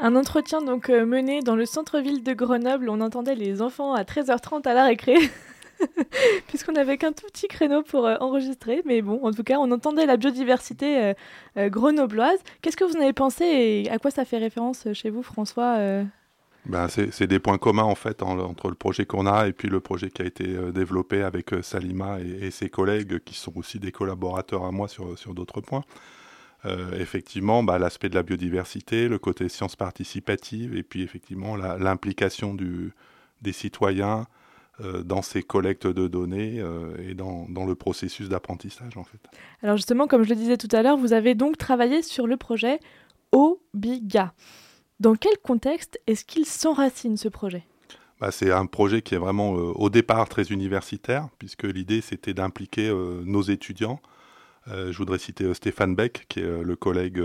Un 0.00 0.14
entretien 0.14 0.62
donc 0.62 0.90
euh, 0.90 1.04
mené 1.04 1.40
dans 1.40 1.56
le 1.56 1.66
centre-ville 1.66 2.22
de 2.22 2.32
Grenoble. 2.32 2.88
On 2.88 3.00
entendait 3.00 3.34
les 3.34 3.60
enfants 3.60 3.94
à 3.94 4.04
13h30 4.04 4.68
à 4.68 4.72
la 4.72 4.84
récré, 4.84 5.16
puisqu'on 6.46 6.72
n'avait 6.72 6.98
qu'un 6.98 7.12
tout 7.12 7.26
petit 7.26 7.48
créneau 7.48 7.82
pour 7.82 8.06
euh, 8.06 8.14
enregistrer. 8.20 8.82
Mais 8.84 9.02
bon, 9.02 9.18
en 9.24 9.32
tout 9.32 9.42
cas, 9.42 9.56
on 9.58 9.72
entendait 9.72 10.06
la 10.06 10.16
biodiversité 10.16 11.14
euh, 11.56 11.68
grenobloise. 11.68 12.38
Qu'est-ce 12.62 12.76
que 12.76 12.84
vous 12.84 12.96
en 12.96 13.00
avez 13.00 13.12
pensé 13.12 13.44
et 13.44 13.90
à 13.90 13.98
quoi 13.98 14.12
ça 14.12 14.24
fait 14.24 14.38
référence 14.38 14.86
chez 14.92 15.10
vous, 15.10 15.22
François 15.22 15.78
ben, 16.66 16.86
c'est 16.88 17.26
des 17.26 17.38
points 17.38 17.56
communs 17.56 17.84
en 17.84 17.94
fait 17.94 18.22
entre 18.22 18.68
le 18.68 18.74
projet 18.74 19.06
qu'on 19.06 19.26
a 19.26 19.46
et 19.46 19.54
puis 19.54 19.68
le 19.68 19.80
projet 19.80 20.10
qui 20.10 20.20
a 20.20 20.26
été 20.26 20.44
développé 20.70 21.22
avec 21.22 21.54
Salima 21.62 22.18
et, 22.20 22.50
ses 22.50 22.68
collègues 22.68 23.20
qui 23.20 23.36
sont 23.36 23.56
aussi 23.56 23.78
des 23.78 23.90
collaborateurs 23.90 24.64
à 24.64 24.70
moi 24.70 24.86
sur, 24.86 25.18
sur 25.18 25.32
d'autres 25.32 25.62
points. 25.62 25.84
Euh, 26.64 26.98
effectivement 26.98 27.62
bah, 27.62 27.78
l'aspect 27.78 28.08
de 28.08 28.16
la 28.16 28.24
biodiversité, 28.24 29.06
le 29.06 29.20
côté 29.20 29.48
science 29.48 29.76
participative 29.76 30.76
et 30.76 30.82
puis 30.82 31.02
effectivement 31.02 31.54
l'implication 31.54 32.56
des 33.42 33.52
citoyens 33.52 34.26
euh, 34.80 35.04
dans 35.04 35.22
ces 35.22 35.44
collectes 35.44 35.86
de 35.86 36.08
données 36.08 36.58
euh, 36.58 36.96
et 36.98 37.14
dans, 37.14 37.46
dans, 37.48 37.64
le 37.64 37.76
processus 37.76 38.28
d'apprentissage 38.28 38.96
en 38.96 39.04
fait. 39.04 39.20
Alors 39.62 39.76
justement, 39.76 40.08
comme 40.08 40.24
je 40.24 40.30
le 40.30 40.34
disais 40.34 40.56
tout 40.56 40.68
à 40.72 40.82
l'heure, 40.82 40.96
vous 40.96 41.12
avez 41.12 41.36
donc 41.36 41.58
travaillé 41.58 42.02
sur 42.02 42.26
le 42.26 42.36
projet 42.36 42.80
OBIGA. 43.30 44.32
Dans 44.98 45.14
quel 45.14 45.38
contexte 45.38 46.00
est-ce 46.08 46.24
qu'il 46.24 46.44
s'enracine 46.44 47.16
ce 47.16 47.28
projet? 47.28 47.62
Bah, 48.20 48.32
c'est 48.32 48.50
un 48.50 48.66
projet 48.66 49.00
qui 49.00 49.14
est 49.14 49.18
vraiment 49.18 49.52
au 49.52 49.90
départ 49.90 50.28
très 50.28 50.42
universitaire, 50.46 51.28
puisque 51.38 51.62
l'idée 51.62 52.00
c'était 52.00 52.34
d'impliquer 52.34 52.92
nos 53.24 53.42
étudiants 53.42 54.00
je 54.70 54.96
voudrais 54.96 55.18
citer 55.18 55.44
euh, 55.44 55.54
Stéphane 55.54 55.94
Beck, 55.94 56.26
qui 56.28 56.40
est 56.40 56.44
euh, 56.44 56.62
le 56.62 56.76
collègue 56.76 57.22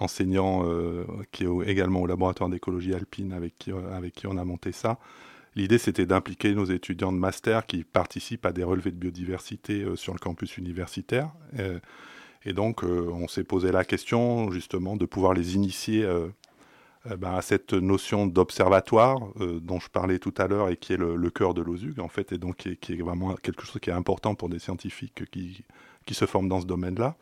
enseignant 0.00 0.64
qui 1.32 1.44
est 1.44 1.48
également 1.66 2.02
au 2.02 2.06
laboratoire 2.06 2.48
d'écologie 2.48 2.94
alpine 2.94 3.32
avec 3.32 3.58
qui, 3.58 3.72
avec 3.72 4.14
qui 4.14 4.28
on 4.28 4.36
a 4.36 4.44
monté 4.44 4.70
ça. 4.70 5.00
L'idée, 5.56 5.78
c'était 5.78 6.06
d'impliquer 6.06 6.54
nos 6.54 6.66
étudiants 6.66 7.12
de 7.12 7.18
master 7.18 7.66
qui 7.66 7.82
participent 7.82 8.46
à 8.46 8.52
des 8.52 8.62
relevés 8.62 8.92
de 8.92 8.96
biodiversité 8.96 9.84
sur 9.96 10.12
le 10.12 10.20
campus 10.20 10.56
universitaire. 10.56 11.32
et 12.44 12.52
donc, 12.52 12.84
on 12.84 13.26
s'est 13.26 13.42
posé 13.42 13.72
la 13.72 13.84
question, 13.84 14.52
justement, 14.52 14.94
de 14.94 15.04
pouvoir 15.04 15.34
les 15.34 15.56
initier 15.56 16.08
ben, 17.04 17.34
à 17.34 17.42
cette 17.42 17.72
notion 17.72 18.28
d'observatoire 18.28 19.18
dont 19.40 19.80
je 19.80 19.88
parlais 19.88 20.20
tout 20.20 20.34
à 20.38 20.46
l'heure 20.46 20.68
et 20.68 20.76
qui 20.76 20.92
est 20.92 20.96
le, 20.96 21.30
cœur 21.30 21.54
de 21.54 21.62
l'OSUG, 21.62 21.98
en 21.98 22.08
fait, 22.08 22.30
et 22.30 22.38
donc 22.38 22.68
qui 22.78 22.92
est, 22.92 23.02
vraiment 23.02 23.34
quelque 23.34 23.64
chose 23.64 23.80
qui 23.82 23.90
est 23.90 23.94
important 23.94 24.36
pour 24.36 24.48
des 24.48 24.60
scientifiques 24.60 25.28
qui, 25.32 25.64
qui 26.08 26.14
se 26.14 26.24
forment 26.24 26.48
dans 26.48 26.62
ce 26.62 26.66
domaine-là. 26.66 27.16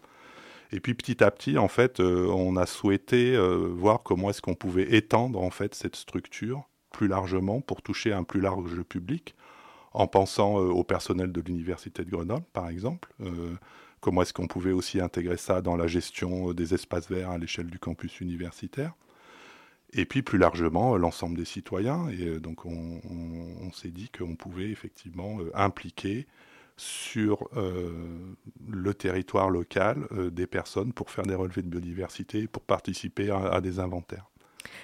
Et 0.73 0.81
puis 0.81 0.95
petit 0.95 1.23
à 1.23 1.31
petit, 1.31 1.59
en 1.59 1.69
fait, 1.69 2.01
euh, 2.01 2.29
on 2.29 2.57
a 2.57 2.67
souhaité 2.67 3.35
euh, 3.35 3.69
voir 3.69 4.03
comment 4.03 4.31
est-ce 4.31 4.41
qu'on 4.41 4.55
pouvait 4.55 4.95
étendre 4.95 5.41
en 5.41 5.51
fait 5.51 5.75
cette 5.75 5.97
structure 5.97 6.69
plus 6.93 7.09
largement 7.09 7.61
pour 7.61 7.83
toucher 7.83 8.13
un 8.13 8.23
plus 8.23 8.41
large 8.41 8.83
public, 8.83 9.35
en 9.93 10.07
pensant 10.07 10.61
euh, 10.61 10.69
au 10.69 10.85
personnel 10.85 11.33
de 11.33 11.41
l'université 11.41 12.05
de 12.05 12.11
Grenoble, 12.11 12.45
par 12.53 12.69
exemple. 12.69 13.13
comment 14.01 14.23
est-ce 14.23 14.33
qu'on 14.33 14.47
pouvait 14.47 14.73
aussi 14.73 15.01
intégrer 15.01 15.37
ça 15.37 15.61
dans 15.61 15.77
la 15.77 15.89
gestion 15.89 16.53
des 16.53 16.75
espaces 16.75 17.11
verts 17.11 17.31
à 17.31 17.39
l'échelle 17.39 17.67
du 17.67 17.81
campus 17.81 18.21
universitaire 18.21 18.93
et 19.93 20.05
puis 20.05 20.23
plus 20.23 20.39
largement 20.39 20.97
l'ensemble 20.97 21.37
des 21.37 21.45
citoyens. 21.45 22.09
Et 22.09 22.39
donc 22.39 22.67
on, 22.67 23.01
on 23.63 23.73
s'est 23.73 23.91
dit 23.91 24.11
qu'on 24.11 24.37
pouvait 24.37 24.71
effectivement 24.71 25.39
impliquer 25.55 26.27
sur 26.77 27.49
euh, 27.57 27.91
le 28.69 28.95
territoire 28.95 29.49
local 29.49 30.07
euh, 30.13 30.31
des 30.31 30.47
personnes 30.47 30.93
pour 30.93 31.11
faire 31.11 31.25
des 31.25 31.35
relevés 31.35 31.63
de 31.63 31.69
biodiversité, 31.69 32.47
pour 32.47 32.63
participer 32.63 33.31
à, 33.31 33.61
des 33.61 33.81
inventaires. 33.81 34.27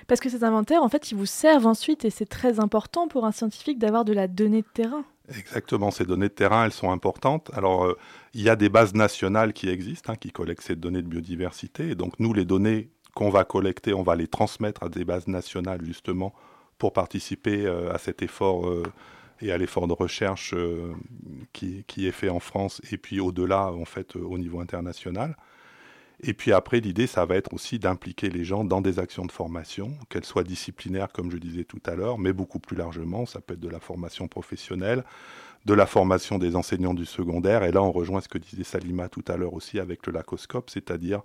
Parce 0.06 0.20
que 0.20 0.30
ces 0.30 0.42
inventaires, 0.42 0.82
en 0.82 0.88
fait, 0.88 1.10
ils 1.10 1.16
vous 1.16 1.26
servent 1.26 1.66
ensuite, 1.66 2.04
et 2.04 2.10
c'est 2.10 2.26
très 2.26 2.60
important 2.60 3.08
pour 3.08 3.26
un 3.26 3.32
scientifique 3.32 3.78
d'avoir 3.78 4.04
de 4.04 4.12
la 4.12 4.26
donnée 4.26 4.62
de 4.62 4.66
terrain. 4.72 5.04
Exactement, 5.28 5.90
ces 5.90 6.04
données 6.04 6.28
de 6.28 6.34
terrain, 6.34 6.64
elles 6.64 6.72
sont 6.72 6.90
importantes. 6.90 7.50
Alors, 7.52 7.84
euh, 7.84 7.98
il 8.32 8.42
y 8.42 8.48
a 8.48 8.56
des 8.56 8.68
bases 8.68 8.94
nationales 8.94 9.52
qui 9.52 9.68
existent, 9.68 10.12
hein, 10.12 10.16
qui 10.16 10.30
collectent 10.30 10.62
ces 10.62 10.76
données 10.76 11.02
de 11.02 11.08
biodiversité. 11.08 11.90
Et 11.90 11.94
donc, 11.94 12.18
nous, 12.18 12.32
les 12.32 12.44
données 12.44 12.90
qu'on 13.14 13.28
va 13.28 13.44
collecter, 13.44 13.92
on 13.92 14.02
va 14.02 14.16
les 14.16 14.28
transmettre 14.28 14.82
à 14.82 14.88
des 14.88 15.04
bases 15.04 15.28
nationales, 15.28 15.84
justement, 15.84 16.32
pour 16.78 16.94
participer 16.94 17.66
à 17.66 17.98
cet 17.98 18.22
effort 18.22 18.66
et 19.42 19.52
à 19.52 19.58
l'effort 19.58 19.88
de 19.88 19.92
recherche 19.92 20.54
euh, 20.54 20.94
qui, 21.52 21.84
est 21.98 22.12
fait 22.12 22.28
en 22.28 22.40
France 22.40 22.80
et 22.90 22.96
puis 22.96 23.20
au-delà, 23.20 23.72
en 23.72 23.84
fait, 23.84 24.16
au 24.16 24.38
niveau 24.38 24.60
international. 24.60 25.36
Et 26.24 26.34
puis 26.34 26.52
après, 26.52 26.78
l'idée, 26.78 27.08
ça 27.08 27.24
va 27.24 27.34
être 27.34 27.52
aussi 27.52 27.80
d'impliquer 27.80 28.30
les 28.30 28.44
gens 28.44 28.62
dans 28.62 28.80
des 28.80 29.00
actions 29.00 29.26
de 29.26 29.32
formation, 29.32 29.92
qu'elles 30.08 30.24
soient 30.24 30.44
disciplinaires, 30.44 31.08
comme 31.12 31.32
je 31.32 31.36
disais 31.36 31.64
tout 31.64 31.82
à 31.84 31.96
l'heure, 31.96 32.18
mais 32.18 32.32
beaucoup 32.32 32.60
plus 32.60 32.76
largement. 32.76 33.26
Ça 33.26 33.40
peut 33.40 33.54
être 33.54 33.60
de 33.60 33.68
la 33.68 33.80
formation 33.80 34.28
professionnelle, 34.28 35.02
de 35.66 35.74
la 35.74 35.86
formation 35.86 36.38
des 36.38 36.54
enseignants 36.54 36.94
du 36.94 37.06
secondaire. 37.06 37.64
Et 37.64 37.72
là, 37.72 37.82
on 37.82 37.90
rejoint 37.90 38.20
ce 38.20 38.28
que 38.28 38.38
disait 38.38 38.62
Salima 38.62 39.08
tout 39.08 39.24
à 39.26 39.36
l'heure 39.36 39.54
aussi 39.54 39.80
avec 39.80 40.06
le 40.06 40.12
lacoscope, 40.12 40.70
c'est-à-dire 40.70 41.22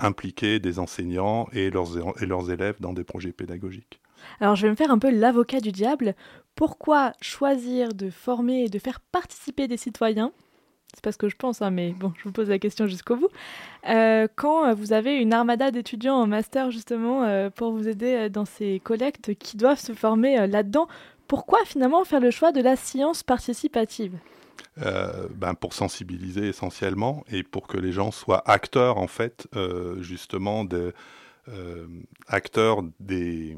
impliquer 0.00 0.58
des 0.58 0.80
enseignants 0.80 1.48
et 1.52 1.70
leurs 1.70 2.50
élèves 2.50 2.80
dans 2.80 2.92
des 2.92 3.04
projets 3.04 3.32
pédagogiques. 3.32 4.00
Alors 4.40 4.56
je 4.56 4.62
vais 4.62 4.70
me 4.70 4.76
faire 4.76 4.90
un 4.90 4.98
peu 4.98 5.10
l'avocat 5.10 5.60
du 5.60 5.72
diable. 5.72 6.14
Pourquoi 6.54 7.12
choisir 7.20 7.94
de 7.94 8.10
former 8.10 8.64
et 8.64 8.68
de 8.68 8.78
faire 8.78 9.00
participer 9.00 9.68
des 9.68 9.76
citoyens 9.76 10.32
c'est 10.94 11.04
pas 11.04 11.12
ce 11.12 11.18
que 11.18 11.28
je 11.28 11.36
pense, 11.36 11.62
hein, 11.62 11.70
mais 11.70 11.92
bon, 11.92 12.12
je 12.18 12.24
vous 12.24 12.32
pose 12.32 12.48
la 12.48 12.58
question 12.58 12.86
jusqu'au 12.86 13.16
bout. 13.16 13.28
Euh, 13.88 14.26
quand 14.34 14.74
vous 14.74 14.92
avez 14.92 15.16
une 15.16 15.32
armada 15.32 15.70
d'étudiants 15.70 16.16
en 16.16 16.26
master 16.26 16.70
justement 16.70 17.22
euh, 17.22 17.48
pour 17.48 17.72
vous 17.72 17.86
aider 17.88 18.14
euh, 18.14 18.28
dans 18.28 18.44
ces 18.44 18.80
collectes 18.82 19.34
qui 19.34 19.56
doivent 19.56 19.78
se 19.78 19.92
former 19.92 20.46
là-dedans, 20.48 20.88
pourquoi 21.28 21.60
finalement 21.64 22.04
faire 22.04 22.20
le 22.20 22.30
choix 22.30 22.50
de 22.50 22.60
la 22.60 22.76
science 22.76 23.22
participative? 23.22 24.18
Ben 24.76 25.54
pour 25.54 25.74
sensibiliser 25.74 26.48
essentiellement 26.48 27.22
et 27.30 27.42
pour 27.42 27.66
que 27.66 27.76
les 27.76 27.92
gens 27.92 28.10
soient 28.10 28.42
acteurs 28.46 28.96
en 28.96 29.08
fait 29.08 29.46
justement 29.98 30.64
de, 30.64 30.94
euh, 31.48 31.86
acteurs 32.28 32.82
des, 33.00 33.56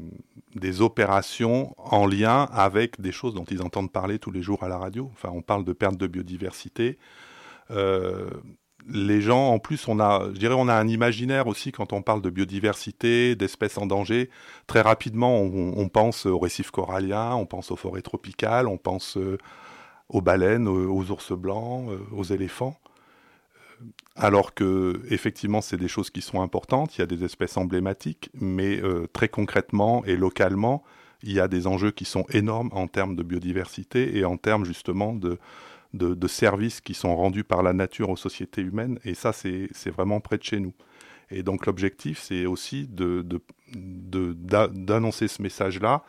des, 0.55 0.81
opérations 0.81 1.75
en 1.77 2.05
lien 2.05 2.47
avec 2.53 3.01
des 3.01 3.11
choses 3.11 3.33
dont 3.33 3.43
ils 3.43 3.61
entendent 3.61 3.91
parler 3.91 4.19
tous 4.19 4.31
les 4.31 4.41
jours 4.41 4.63
à 4.63 4.69
la 4.69 4.77
radio. 4.77 5.11
On 5.23 5.41
parle 5.41 5.65
de 5.65 5.73
perte 5.73 5.97
de 5.97 6.07
biodiversité. 6.07 6.97
Euh, 7.71 8.29
les 8.87 9.21
gens, 9.21 9.49
en 9.49 9.59
plus, 9.59 9.87
on 9.87 9.99
a 9.99 10.29
un 10.29 10.87
imaginaire 10.87 11.47
aussi 11.47 11.71
quand 11.71 11.93
on 11.93 12.01
parle 12.01 12.21
de 12.21 12.29
biodiversité, 12.29 13.35
d'espèces 13.35 13.77
en 13.77 13.85
danger. 13.85 14.29
Très 14.65 14.81
rapidement, 14.81 15.41
on, 15.41 15.87
pense 15.89 16.25
aux 16.25 16.39
récifs 16.39 16.71
coralliens, 16.71 17.35
on 17.35 17.45
pense 17.45 17.69
aux 17.69 17.75
forêts 17.75 18.01
tropicales, 18.01 18.67
on 18.67 18.77
pense 18.77 19.17
euh, 19.17 19.37
aux 20.09 20.21
baleines, 20.21 20.67
aux 20.67 21.11
ours 21.11 21.31
blancs, 21.33 21.89
aux 22.11 22.23
éléphants 22.23 22.77
alors 24.15 24.53
que 24.53 25.01
effectivement 25.09 25.61
c'est 25.61 25.77
des 25.77 25.87
choses 25.87 26.09
qui 26.09 26.21
sont 26.21 26.41
importantes, 26.41 26.97
il 26.97 27.01
y 27.01 27.03
a 27.03 27.07
des 27.07 27.23
espèces 27.23 27.57
emblématiques, 27.57 28.29
mais 28.33 28.81
euh, 28.81 29.07
très 29.11 29.29
concrètement 29.29 30.03
et 30.05 30.15
localement, 30.15 30.83
il 31.23 31.31
y 31.31 31.39
a 31.39 31.47
des 31.47 31.67
enjeux 31.67 31.91
qui 31.91 32.05
sont 32.05 32.25
énormes 32.29 32.69
en 32.73 32.87
termes 32.87 33.15
de 33.15 33.23
biodiversité 33.23 34.17
et 34.17 34.25
en 34.25 34.37
termes 34.37 34.65
justement 34.65 35.13
de, 35.13 35.39
services 36.27 36.81
qui 36.81 36.93
sont 36.93 37.15
rendus 37.15 37.43
par 37.43 37.63
la 37.63 37.73
nature 37.73 38.09
aux 38.09 38.17
sociétés 38.17 38.61
humaines, 38.61 38.99
et 39.03 39.13
ça 39.13 39.31
c'est 39.33 39.89
vraiment 39.89 40.19
près 40.19 40.37
de 40.37 40.43
chez 40.43 40.59
nous. 40.59 40.73
Et 41.31 41.41
donc 41.41 41.65
l'objectif, 41.65 42.19
c'est 42.19 42.45
aussi 42.45 42.87
d'annoncer 43.71 45.27
ce 45.27 45.41
message-là. 45.41 46.03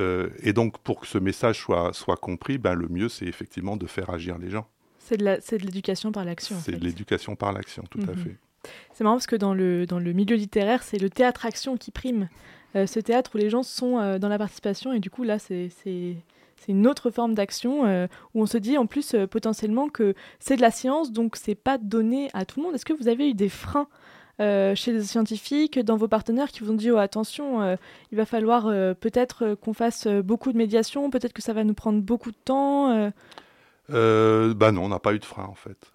Euh, 0.00 0.30
et 0.42 0.52
donc 0.52 0.78
pour 0.78 1.00
que 1.00 1.06
ce 1.06 1.18
message 1.18 1.58
soit, 1.60 1.92
soit 1.92 2.16
compris, 2.16 2.58
ben, 2.58 2.74
le 2.74 2.88
mieux, 2.88 3.08
c'est 3.08 3.26
effectivement 3.26 3.76
de 3.76 3.86
faire 3.86 4.10
agir 4.10 4.36
les 4.38 4.50
gens. 4.50 4.68
C'est 5.08 5.58
de 5.58 5.64
l'éducation 5.64 6.12
par 6.12 6.24
l'action. 6.24 6.56
C'est 6.60 6.72
de 6.72 6.84
l'éducation 6.84 7.36
par 7.36 7.52
l'action, 7.52 7.84
tout 7.90 8.00
à 8.00 8.12
mhm. 8.12 8.16
fait. 8.16 8.36
C'est 8.92 9.04
marrant 9.04 9.16
parce 9.16 9.26
que 9.26 9.36
dans 9.36 9.54
le, 9.54 9.86
dans 9.86 9.98
le 9.98 10.12
milieu 10.12 10.36
littéraire, 10.36 10.82
c'est 10.82 10.98
le 10.98 11.08
théâtre-action 11.08 11.76
qui 11.76 11.90
prime. 11.90 12.28
Euh, 12.76 12.86
ce 12.86 13.00
théâtre 13.00 13.30
où 13.34 13.38
les 13.38 13.48
gens 13.48 13.62
sont 13.62 13.98
euh, 13.98 14.18
dans 14.18 14.28
la 14.28 14.36
participation 14.36 14.92
et 14.92 15.00
du 15.00 15.10
coup 15.10 15.22
là, 15.22 15.38
c'est 15.38 15.70
une 16.68 16.86
autre 16.86 17.10
forme 17.10 17.34
d'action 17.34 17.84
où 18.34 18.42
on 18.42 18.46
se 18.46 18.58
dit 18.58 18.76
en 18.76 18.84
plus 18.86 19.16
potentiellement 19.30 19.88
que 19.88 20.14
c'est 20.38 20.56
de 20.56 20.60
la 20.60 20.70
science, 20.70 21.12
donc 21.12 21.36
c'est 21.36 21.54
pas 21.54 21.78
donné 21.78 22.28
à 22.34 22.44
tout 22.44 22.60
le 22.60 22.66
monde. 22.66 22.74
Est-ce 22.74 22.84
que 22.84 22.92
vous 22.92 23.08
avez 23.08 23.30
eu 23.30 23.34
des 23.34 23.48
freins 23.48 23.88
euh, 24.40 24.76
chez 24.76 24.92
les 24.92 25.02
scientifiques, 25.02 25.80
dans 25.80 25.96
vos 25.96 26.06
partenaires 26.06 26.52
qui 26.52 26.60
vous 26.60 26.70
ont 26.70 26.76
dit 26.76 26.92
oh, 26.92 26.96
attention, 26.96 27.60
euh, 27.60 27.74
il 28.12 28.16
va 28.16 28.24
falloir 28.24 28.68
euh, 28.68 28.94
peut-être 28.94 29.56
qu'on 29.60 29.72
fasse 29.72 30.06
beaucoup 30.06 30.52
de 30.52 30.58
médiation, 30.58 31.10
peut-être 31.10 31.32
que 31.32 31.42
ça 31.42 31.52
va 31.52 31.64
nous 31.64 31.74
prendre 31.74 32.00
beaucoup 32.00 32.30
de 32.30 32.36
temps 32.44 33.10
Bah 33.88 34.72
non, 34.72 34.84
on 34.84 34.88
n'a 34.88 34.98
pas 34.98 35.14
eu 35.14 35.18
de 35.18 35.24
frein 35.24 35.44
en 35.44 35.54
fait. 35.54 35.92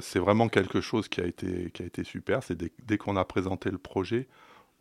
c'est 0.00 0.18
vraiment 0.18 0.48
quelque 0.48 0.80
chose 0.80 1.08
qui 1.08 1.20
a 1.20 1.26
été, 1.26 1.70
qui 1.70 1.82
a 1.82 1.86
été 1.86 2.04
super. 2.04 2.42
C'est 2.42 2.56
dès, 2.56 2.98
qu'on 2.98 3.16
a 3.16 3.24
présenté 3.24 3.70
le 3.70 3.78
projet, 3.78 4.28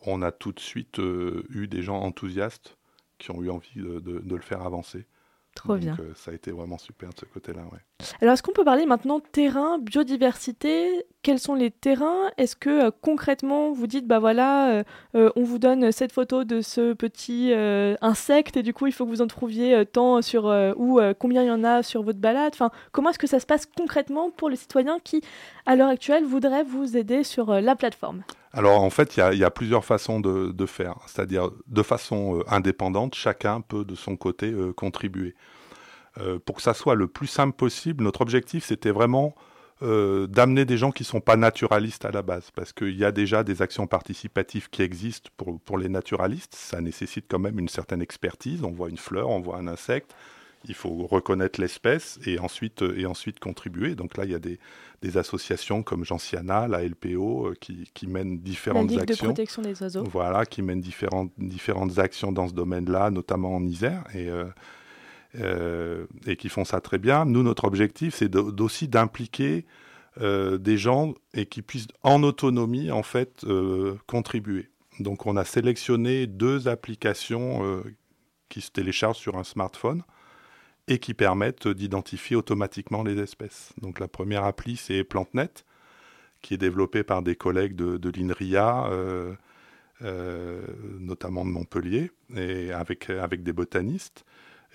on 0.05 0.21
a 0.21 0.31
tout 0.31 0.51
de 0.51 0.59
suite 0.59 0.99
eu 0.99 1.67
des 1.67 1.81
gens 1.81 1.99
enthousiastes 1.99 2.77
qui 3.17 3.31
ont 3.31 3.41
eu 3.41 3.49
envie 3.49 3.75
de 3.75 4.35
le 4.35 4.41
faire 4.41 4.61
avancer. 4.61 5.05
Trop 5.55 5.75
bien. 5.75 5.97
Euh, 5.99 6.13
ça 6.15 6.31
a 6.31 6.33
été 6.33 6.51
vraiment 6.51 6.77
super 6.77 7.09
de 7.09 7.19
ce 7.19 7.25
côté-là. 7.25 7.63
Ouais. 7.71 7.79
Alors, 8.21 8.33
est-ce 8.33 8.43
qu'on 8.43 8.53
peut 8.53 8.63
parler 8.63 8.85
maintenant 8.85 9.19
terrain, 9.19 9.77
biodiversité 9.77 11.05
Quels 11.21 11.39
sont 11.39 11.53
les 11.53 11.69
terrains? 11.69 12.31
Est-ce 12.37 12.55
que 12.55 12.87
euh, 12.87 12.91
concrètement, 13.01 13.71
vous 13.71 13.87
dites, 13.87 14.07
bah 14.07 14.19
voilà, 14.19 14.83
euh, 15.15 15.29
on 15.35 15.43
vous 15.43 15.59
donne 15.59 15.91
cette 15.91 16.11
photo 16.11 16.43
de 16.43 16.61
ce 16.61 16.93
petit 16.93 17.53
insecte 18.01 18.57
et 18.57 18.63
du 18.63 18.73
coup, 18.73 18.87
il 18.87 18.93
faut 18.93 19.05
que 19.05 19.09
vous 19.11 19.21
en 19.21 19.27
trouviez 19.27 19.85
tant 19.85 20.21
sur 20.21 20.45
ou 20.77 20.99
combien 21.19 21.43
il 21.43 21.47
y 21.47 21.51
en 21.51 21.63
a 21.63 21.83
sur 21.83 22.03
votre 22.03 22.19
balade? 22.19 22.51
Enfin, 22.53 22.71
comment 22.91 23.09
est-ce 23.09 23.19
que 23.19 23.27
ça 23.27 23.39
se 23.39 23.45
passe 23.45 23.65
concrètement 23.65 24.31
pour 24.31 24.49
les 24.49 24.55
citoyens 24.55 24.99
qui, 25.03 25.21
à 25.65 25.75
l'heure 25.75 25.89
actuelle, 25.89 26.25
voudraient 26.25 26.63
vous 26.63 26.97
aider 26.97 27.23
sur 27.23 27.53
la 27.61 27.75
plateforme? 27.75 28.23
Alors 28.51 28.81
en 28.81 28.89
fait, 28.89 29.15
il 29.15 29.37
y, 29.37 29.43
a 29.43 29.51
plusieurs 29.51 29.85
façons 29.85 30.19
de, 30.19 30.65
faire, 30.65 30.95
c'est-à-dire 31.05 31.49
de 31.67 31.83
façon 31.83 32.39
euh, 32.39 32.43
indépendante, 32.47 33.13
chacun 33.13 33.61
peut 33.61 33.85
de 33.85 33.95
son 33.95 34.15
côté 34.15 34.51
euh, 34.51 34.73
contribuer. 34.73 35.35
Euh, 36.17 36.39
pour 36.43 36.55
que 36.55 36.63
ça 36.63 36.73
soit 36.73 36.95
le 36.95 37.07
plus 37.07 37.27
simple 37.27 37.55
possible, 37.55 38.03
notre 38.03 38.21
objectif 38.21 38.65
c'était 38.65 38.89
vraiment 38.89 39.35
d'amener 39.81 40.65
des 40.65 40.77
gens 40.77 40.91
qui 40.91 41.03
ne 41.03 41.07
sont 41.07 41.21
pas 41.21 41.37
naturalistes 41.37 42.05
à 42.05 42.11
la 42.11 42.21
base, 42.21 42.51
parce 42.53 42.73
qu'il 42.73 42.97
y 42.97 43.05
a 43.05 43.11
déjà 43.11 43.43
des 43.43 43.61
actions 43.61 43.87
participatives 43.87 44.69
qui 44.69 44.81
existent 44.81 45.29
pour, 45.37 45.59
pour 45.61 45.77
les 45.77 45.89
naturalistes, 45.89 46.55
ça 46.55 46.81
nécessite 46.81 47.25
quand 47.29 47.39
même 47.39 47.59
une 47.59 47.69
certaine 47.69 48.01
expertise, 48.01 48.63
on 48.63 48.71
voit 48.71 48.89
une 48.89 48.97
fleur, 48.97 49.29
on 49.29 49.39
voit 49.39 49.57
un 49.57 49.67
insecte, 49.67 50.13
il 50.67 50.73
faut 50.73 51.07
reconnaître 51.07 51.59
l'espèce 51.61 52.19
et 52.25 52.39
ensuite, 52.39 52.81
et 52.81 53.05
ensuite 53.05 53.39
contribuer. 53.39 53.95
Donc 53.95 54.17
là, 54.17 54.25
il 54.25 54.31
y 54.31 54.35
a 54.35 54.39
des, 54.39 54.59
des 55.01 55.17
associations 55.17 55.83
comme 55.83 56.03
Gentiana, 56.03 56.67
la 56.67 56.83
LPO, 56.83 57.47
euh, 57.47 57.55
qui, 57.59 57.89
qui 57.93 58.07
mènent 58.07 58.39
différentes 58.39 58.91
la 58.91 59.03
actions. 59.03 59.27
de 59.27 59.33
protection 59.33 59.61
des 59.61 59.81
oiseaux. 59.81 60.03
Voilà, 60.03 60.45
qui 60.45 60.61
mènent 60.61 60.81
différentes, 60.81 61.31
différentes 61.37 61.97
actions 61.99 62.31
dans 62.31 62.47
ce 62.47 62.53
domaine-là, 62.53 63.09
notamment 63.09 63.55
en 63.55 63.65
Isère, 63.65 64.03
et, 64.13 64.29
euh, 64.29 64.45
euh, 65.35 66.05
et 66.25 66.35
qui 66.35 66.49
font 66.49 66.65
ça 66.65 66.81
très 66.81 66.97
bien. 66.97 67.25
Nous, 67.25 67.43
notre 67.43 67.65
objectif, 67.65 68.15
c'est 68.15 68.35
aussi 68.35 68.87
d'impliquer 68.87 69.65
des 70.19 70.77
gens 70.77 71.13
et 71.33 71.45
qui 71.45 71.61
puissent 71.61 71.87
en 72.03 72.23
autonomie, 72.23 72.91
en 72.91 73.03
fait, 73.03 73.45
contribuer. 74.05 74.67
Donc 74.99 75.25
on 75.25 75.37
a 75.37 75.45
sélectionné 75.45 76.27
deux 76.27 76.67
applications 76.67 77.81
qui 78.49 78.59
se 78.59 78.69
téléchargent 78.69 79.17
sur 79.17 79.37
un 79.37 79.45
smartphone 79.45 80.03
et 80.89 80.97
qui 80.97 81.13
permettent 81.13 81.67
d'identifier 81.67 82.35
automatiquement 82.35 83.03
les 83.03 83.19
espèces. 83.19 83.71
Donc 83.79 83.99
la 83.99 84.07
première 84.07 84.43
appli, 84.43 84.75
c'est 84.75 85.03
PlanteNet, 85.03 85.63
qui 86.41 86.55
est 86.55 86.57
développée 86.57 87.03
par 87.03 87.21
des 87.21 87.35
collègues 87.35 87.75
de, 87.75 88.09
l'INRIA, 88.09 88.87
euh, 88.87 89.33
euh, 90.01 90.65
notamment 90.99 91.45
de 91.45 91.51
Montpellier, 91.51 92.11
et 92.35 92.71
avec, 92.71 93.09
avec 93.09 93.43
des 93.43 93.53
botanistes. 93.53 94.25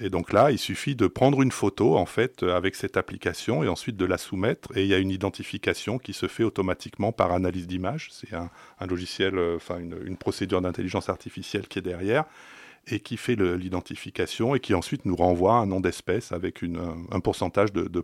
Et 0.00 0.10
donc 0.10 0.32
là, 0.32 0.50
il 0.50 0.58
suffit 0.58 0.96
de 0.96 1.06
prendre 1.06 1.40
une 1.40 1.52
photo 1.52 1.96
en 1.96 2.06
fait 2.06 2.42
avec 2.42 2.74
cette 2.74 2.96
application 2.96 3.62
et 3.62 3.68
ensuite 3.68 3.96
de 3.96 4.04
la 4.04 4.18
soumettre. 4.18 4.76
Et 4.76 4.82
il 4.82 4.88
y 4.88 4.94
a 4.94 4.98
une 4.98 5.10
identification 5.10 5.98
qui 5.98 6.12
se 6.12 6.26
fait 6.26 6.42
automatiquement 6.42 7.12
par 7.12 7.32
analyse 7.32 7.68
d'image. 7.68 8.08
C'est 8.10 8.34
un, 8.34 8.50
logiciel, 8.86 9.38
euh, 9.38 9.56
enfin 9.56 9.78
une, 9.78 10.16
procédure 10.16 10.60
d'intelligence 10.60 11.08
artificielle 11.08 11.68
qui 11.68 11.78
est 11.78 11.82
derrière 11.82 12.24
et 12.86 13.00
qui 13.00 13.16
fait 13.16 13.36
l'identification 13.36 14.54
et 14.54 14.60
qui 14.60 14.74
ensuite 14.74 15.06
nous 15.06 15.16
renvoie 15.16 15.54
un 15.54 15.66
nom 15.66 15.80
d'espèce 15.80 16.32
avec 16.32 16.62
un, 16.62 17.20
pourcentage 17.20 17.72
de, 17.72 18.00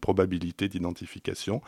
probabilité 0.00 0.68
d'identification. 0.68 1.60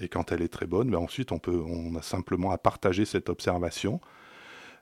Et 0.00 0.08
quand 0.08 0.32
elle 0.32 0.40
est 0.42 0.48
très 0.48 0.66
bonne, 0.66 0.90
ben 0.90 0.98
ensuite 0.98 1.32
on, 1.32 1.38
peut, 1.38 1.62
on 1.66 1.94
a 1.96 2.02
simplement 2.02 2.50
à 2.50 2.56
partager 2.56 3.04
cette 3.04 3.28
observation. 3.28 4.00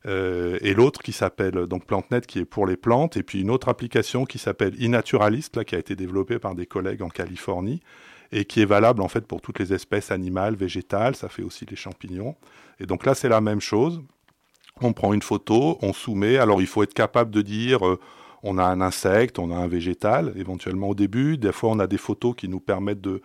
Euh, 0.06 0.58
et 0.60 0.74
l'autre 0.74 1.02
qui 1.02 1.12
s'appelle 1.12 1.66
donc 1.66 1.86
PlanteNet 1.86 2.26
qui 2.26 2.40
est 2.40 2.44
pour 2.44 2.66
les 2.66 2.76
plantes, 2.76 3.16
et 3.16 3.22
puis 3.22 3.40
une 3.40 3.50
autre 3.50 3.68
application 3.68 4.24
qui 4.24 4.38
s'appelle 4.38 4.80
iNaturalist, 4.80 5.56
là, 5.56 5.64
qui 5.64 5.74
a 5.74 5.78
été 5.78 5.96
développée 5.96 6.38
par 6.38 6.54
des 6.54 6.66
collègues 6.66 7.02
en 7.02 7.08
Californie, 7.08 7.80
et 8.32 8.44
qui 8.44 8.60
est 8.60 8.66
valable 8.66 9.00
en 9.00 9.08
fait 9.08 9.26
pour 9.26 9.40
toutes 9.40 9.58
les 9.58 9.72
espèces 9.72 10.10
animales, 10.10 10.56
végétales, 10.56 11.14
ça 11.14 11.28
fait 11.28 11.42
aussi 11.42 11.64
les 11.66 11.76
champignons. 11.76 12.34
Et 12.80 12.86
donc 12.86 13.06
là 13.06 13.14
c'est 13.14 13.28
la 13.28 13.40
même 13.40 13.60
chose, 13.60 14.02
on 14.80 14.92
prend 14.92 15.12
une 15.12 15.22
photo, 15.22 15.78
on 15.82 15.92
soumet. 15.92 16.38
Alors 16.38 16.60
il 16.60 16.66
faut 16.66 16.82
être 16.82 16.94
capable 16.94 17.30
de 17.30 17.42
dire 17.42 17.86
euh, 17.86 17.98
on 18.42 18.58
a 18.58 18.64
un 18.64 18.80
insecte, 18.80 19.38
on 19.38 19.50
a 19.50 19.56
un 19.56 19.66
végétal, 19.66 20.32
éventuellement 20.36 20.90
au 20.90 20.94
début. 20.94 21.38
Des 21.38 21.50
fois, 21.50 21.70
on 21.70 21.78
a 21.78 21.86
des 21.86 21.96
photos 21.96 22.34
qui 22.36 22.46
nous 22.46 22.60
permettent 22.60 23.00
de, 23.00 23.22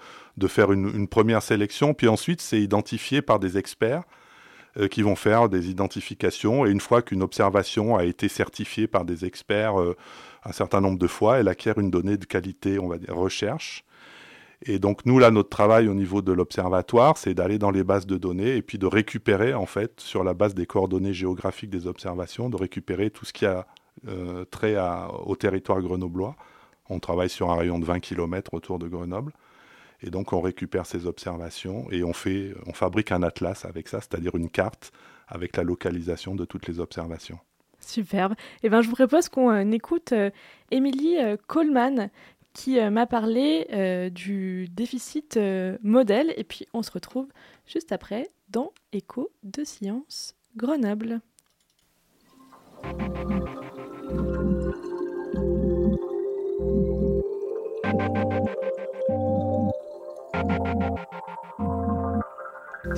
faire 0.47 0.71
une, 0.71 1.09
première 1.09 1.43
sélection. 1.43 1.93
Puis 1.93 2.07
ensuite, 2.07 2.39
c'est 2.39 2.61
identifié 2.61 3.21
par 3.21 3.37
des 3.37 3.57
experts 3.57 4.03
euh, 4.79 4.87
qui 4.87 5.01
vont 5.01 5.15
faire 5.15 5.49
des 5.49 5.69
identifications. 5.69 6.65
Et 6.65 6.71
une 6.71 6.79
fois 6.79 7.01
qu'une 7.01 7.21
observation 7.21 7.97
a 7.97 8.05
été 8.05 8.27
certifiée 8.29 8.87
par 8.87 9.05
des 9.05 9.25
experts 9.25 9.79
euh, 9.79 9.95
un 10.43 10.51
certain 10.51 10.81
nombre 10.81 10.97
de 10.97 11.07
fois, 11.07 11.39
elle 11.39 11.47
acquiert 11.47 11.79
une 11.79 11.91
donnée 11.91 12.17
de 12.17 12.25
qualité, 12.25 12.79
on 12.79 12.87
va 12.87 12.97
dire, 12.97 13.15
recherche. 13.15 13.83
Et 14.65 14.79
donc 14.79 15.05
nous, 15.05 15.19
là, 15.19 15.31
notre 15.31 15.49
travail 15.49 15.87
au 15.87 15.93
niveau 15.93 16.21
de 16.21 16.31
l'observatoire, 16.31 17.17
c'est 17.17 17.33
d'aller 17.33 17.57
dans 17.57 17.71
les 17.71 17.83
bases 17.83 18.05
de 18.05 18.17
données 18.17 18.55
et 18.55 18.61
puis 18.61 18.77
de 18.77 18.85
récupérer, 18.85 19.53
en 19.53 19.65
fait, 19.65 19.99
sur 19.99 20.23
la 20.23 20.33
base 20.33 20.53
des 20.53 20.65
coordonnées 20.65 21.13
géographiques 21.13 21.69
des 21.69 21.87
observations, 21.87 22.49
de 22.49 22.57
récupérer 22.57 23.09
tout 23.09 23.25
ce 23.25 23.33
qui 23.33 23.45
a 23.45 23.67
euh, 24.07 24.45
trait 24.45 24.75
au 25.25 25.35
territoire 25.35 25.81
grenoblois. 25.81 26.35
On 26.89 26.99
travaille 26.99 27.29
sur 27.29 27.51
un 27.51 27.55
rayon 27.55 27.79
de 27.79 27.85
20 27.85 27.99
km 27.99 28.53
autour 28.53 28.79
de 28.79 28.87
Grenoble. 28.87 29.33
Et 30.01 30.09
donc 30.09 30.33
on 30.33 30.41
récupère 30.41 30.85
ces 30.85 31.05
observations 31.05 31.89
et 31.91 32.03
on, 32.03 32.13
fait, 32.13 32.53
on 32.65 32.73
fabrique 32.73 33.11
un 33.11 33.23
atlas 33.23 33.65
avec 33.65 33.87
ça, 33.87 33.99
c'est-à-dire 33.99 34.35
une 34.35 34.49
carte 34.49 34.91
avec 35.27 35.57
la 35.57 35.63
localisation 35.63 36.35
de 36.35 36.45
toutes 36.45 36.67
les 36.67 36.79
observations. 36.79 37.39
Superbe. 37.79 38.35
Eh 38.63 38.69
ben, 38.69 38.81
je 38.81 38.89
vous 38.89 38.95
propose 38.95 39.29
qu'on 39.29 39.51
euh, 39.51 39.71
écoute 39.71 40.11
euh, 40.11 40.29
Émilie 40.71 41.17
Coleman, 41.47 42.09
qui 42.53 42.79
euh, 42.79 42.89
m'a 42.89 43.05
parlé 43.05 43.67
euh, 43.71 44.09
du 44.09 44.67
déficit 44.69 45.37
euh, 45.37 45.77
modèle. 45.81 46.33
Et 46.37 46.43
puis 46.43 46.67
on 46.73 46.83
se 46.83 46.91
retrouve 46.91 47.27
juste 47.65 47.91
après 47.91 48.29
dans 48.49 48.73
Écho 48.91 49.31
de 49.43 49.63
science 49.63 50.35
Grenoble. 50.55 51.21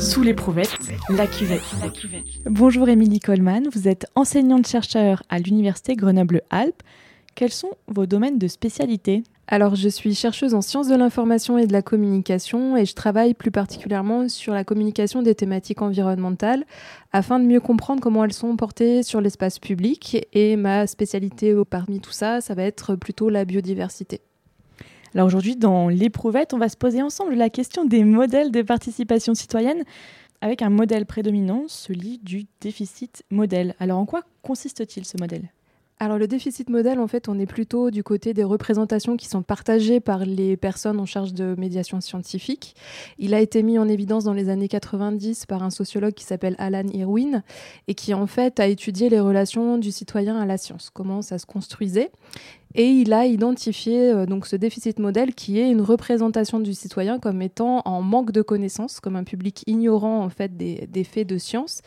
Sous 0.01 0.23
l'éprouvette, 0.23 0.77
la 1.09 1.27
cuvette. 1.27 1.61
la 1.79 1.89
cuvette. 1.89 2.23
Bonjour 2.45 2.89
Émilie 2.89 3.19
Coleman, 3.19 3.67
vous 3.71 3.87
êtes 3.87 4.07
enseignante-chercheur 4.15 5.21
à 5.29 5.37
l'Université 5.37 5.95
Grenoble-Alpes. 5.95 6.81
Quels 7.35 7.51
sont 7.51 7.69
vos 7.87 8.07
domaines 8.07 8.39
de 8.39 8.47
spécialité? 8.47 9.21
Alors, 9.47 9.75
je 9.75 9.87
suis 9.87 10.15
chercheuse 10.15 10.55
en 10.55 10.61
sciences 10.61 10.87
de 10.87 10.95
l'information 10.95 11.59
et 11.59 11.67
de 11.67 11.73
la 11.73 11.83
communication 11.83 12.75
et 12.75 12.85
je 12.85 12.95
travaille 12.95 13.35
plus 13.35 13.51
particulièrement 13.51 14.27
sur 14.27 14.53
la 14.53 14.63
communication 14.63 15.21
des 15.21 15.35
thématiques 15.35 15.83
environnementales 15.83 16.65
afin 17.13 17.39
de 17.39 17.45
mieux 17.45 17.59
comprendre 17.59 18.01
comment 18.01 18.23
elles 18.23 18.33
sont 18.33 18.55
portées 18.55 19.03
sur 19.03 19.21
l'espace 19.21 19.59
public. 19.59 20.25
Et 20.33 20.55
ma 20.55 20.87
spécialité 20.87 21.53
parmi 21.69 21.99
tout 21.99 22.11
ça, 22.11 22.41
ça 22.41 22.55
va 22.55 22.63
être 22.63 22.95
plutôt 22.95 23.29
la 23.29 23.45
biodiversité. 23.45 24.21
Alors 25.13 25.27
aujourd'hui, 25.27 25.57
dans 25.57 25.89
l'éprouvette, 25.89 26.53
on 26.53 26.57
va 26.57 26.69
se 26.69 26.77
poser 26.77 27.01
ensemble 27.01 27.33
la 27.33 27.49
question 27.49 27.83
des 27.83 28.05
modèles 28.05 28.51
de 28.51 28.61
participation 28.61 29.33
citoyenne 29.33 29.83
avec 30.39 30.61
un 30.61 30.69
modèle 30.69 31.05
prédominant, 31.05 31.65
celui 31.67 32.17
du 32.17 32.45
déficit 32.61 33.23
modèle. 33.29 33.75
Alors 33.79 33.99
en 33.99 34.05
quoi 34.05 34.21
consiste-t-il 34.41 35.05
ce 35.05 35.17
modèle? 35.19 35.51
Alors 35.99 36.17
le 36.17 36.27
déficit 36.27 36.67
modèle, 36.69 36.99
en 36.99 37.07
fait, 37.07 37.29
on 37.29 37.37
est 37.37 37.45
plutôt 37.45 37.91
du 37.91 38.03
côté 38.03 38.33
des 38.33 38.43
représentations 38.43 39.17
qui 39.17 39.27
sont 39.27 39.43
partagées 39.43 39.99
par 39.99 40.25
les 40.25 40.57
personnes 40.57 40.99
en 40.99 41.05
charge 41.05 41.31
de 41.31 41.53
médiation 41.59 42.01
scientifique. 42.01 42.75
Il 43.19 43.35
a 43.35 43.39
été 43.39 43.61
mis 43.61 43.77
en 43.77 43.87
évidence 43.87 44.23
dans 44.23 44.33
les 44.33 44.49
années 44.49 44.67
90 44.67 45.45
par 45.45 45.61
un 45.61 45.69
sociologue 45.69 46.13
qui 46.13 46.23
s'appelle 46.23 46.55
Alan 46.57 46.87
Irwin 46.91 47.43
et 47.87 47.93
qui 47.93 48.15
en 48.15 48.25
fait 48.25 48.59
a 48.59 48.65
étudié 48.65 49.09
les 49.09 49.19
relations 49.19 49.77
du 49.77 49.91
citoyen 49.91 50.39
à 50.39 50.47
la 50.47 50.57
science, 50.57 50.89
comment 50.91 51.21
ça 51.21 51.37
se 51.37 51.45
construisait. 51.45 52.09
Et 52.75 52.87
il 52.87 53.13
a 53.13 53.25
identifié 53.25 54.11
euh, 54.11 54.25
donc 54.25 54.47
ce 54.47 54.55
déficit 54.55 54.99
modèle 54.99 55.33
qui 55.33 55.59
est 55.59 55.69
une 55.69 55.81
représentation 55.81 56.59
du 56.59 56.73
citoyen 56.73 57.19
comme 57.19 57.41
étant 57.41 57.81
en 57.85 58.01
manque 58.01 58.31
de 58.31 58.41
connaissances, 58.41 58.99
comme 58.99 59.15
un 59.15 59.23
public 59.23 59.63
ignorant 59.67 60.23
en 60.23 60.29
fait 60.29 60.55
des, 60.55 61.03
faits 61.03 61.27
de 61.27 61.37
science. 61.37 61.81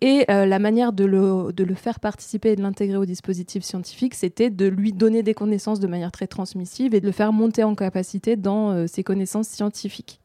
Et 0.00 0.24
euh, 0.30 0.46
la 0.46 0.58
manière 0.58 0.92
de 0.92 1.04
le, 1.04 1.52
de 1.52 1.64
le, 1.64 1.74
faire 1.74 2.00
participer 2.00 2.50
et 2.50 2.56
de 2.56 2.62
l'intégrer 2.62 2.96
au 2.96 3.06
dispositif 3.06 3.64
scientifique, 3.64 4.14
c'était 4.14 4.50
de 4.50 4.66
lui 4.66 4.92
donner 4.92 5.22
des 5.22 5.34
connaissances 5.34 5.80
de 5.80 5.86
manière 5.86 6.12
très 6.12 6.26
transmissive 6.26 6.94
et 6.94 7.00
de 7.00 7.06
le 7.06 7.12
faire 7.12 7.32
monter 7.32 7.64
en 7.64 7.74
capacité 7.74 8.36
dans 8.36 8.70
euh, 8.70 8.86
ses 8.86 9.02
connaissances 9.02 9.48
scientifiques. 9.48 10.20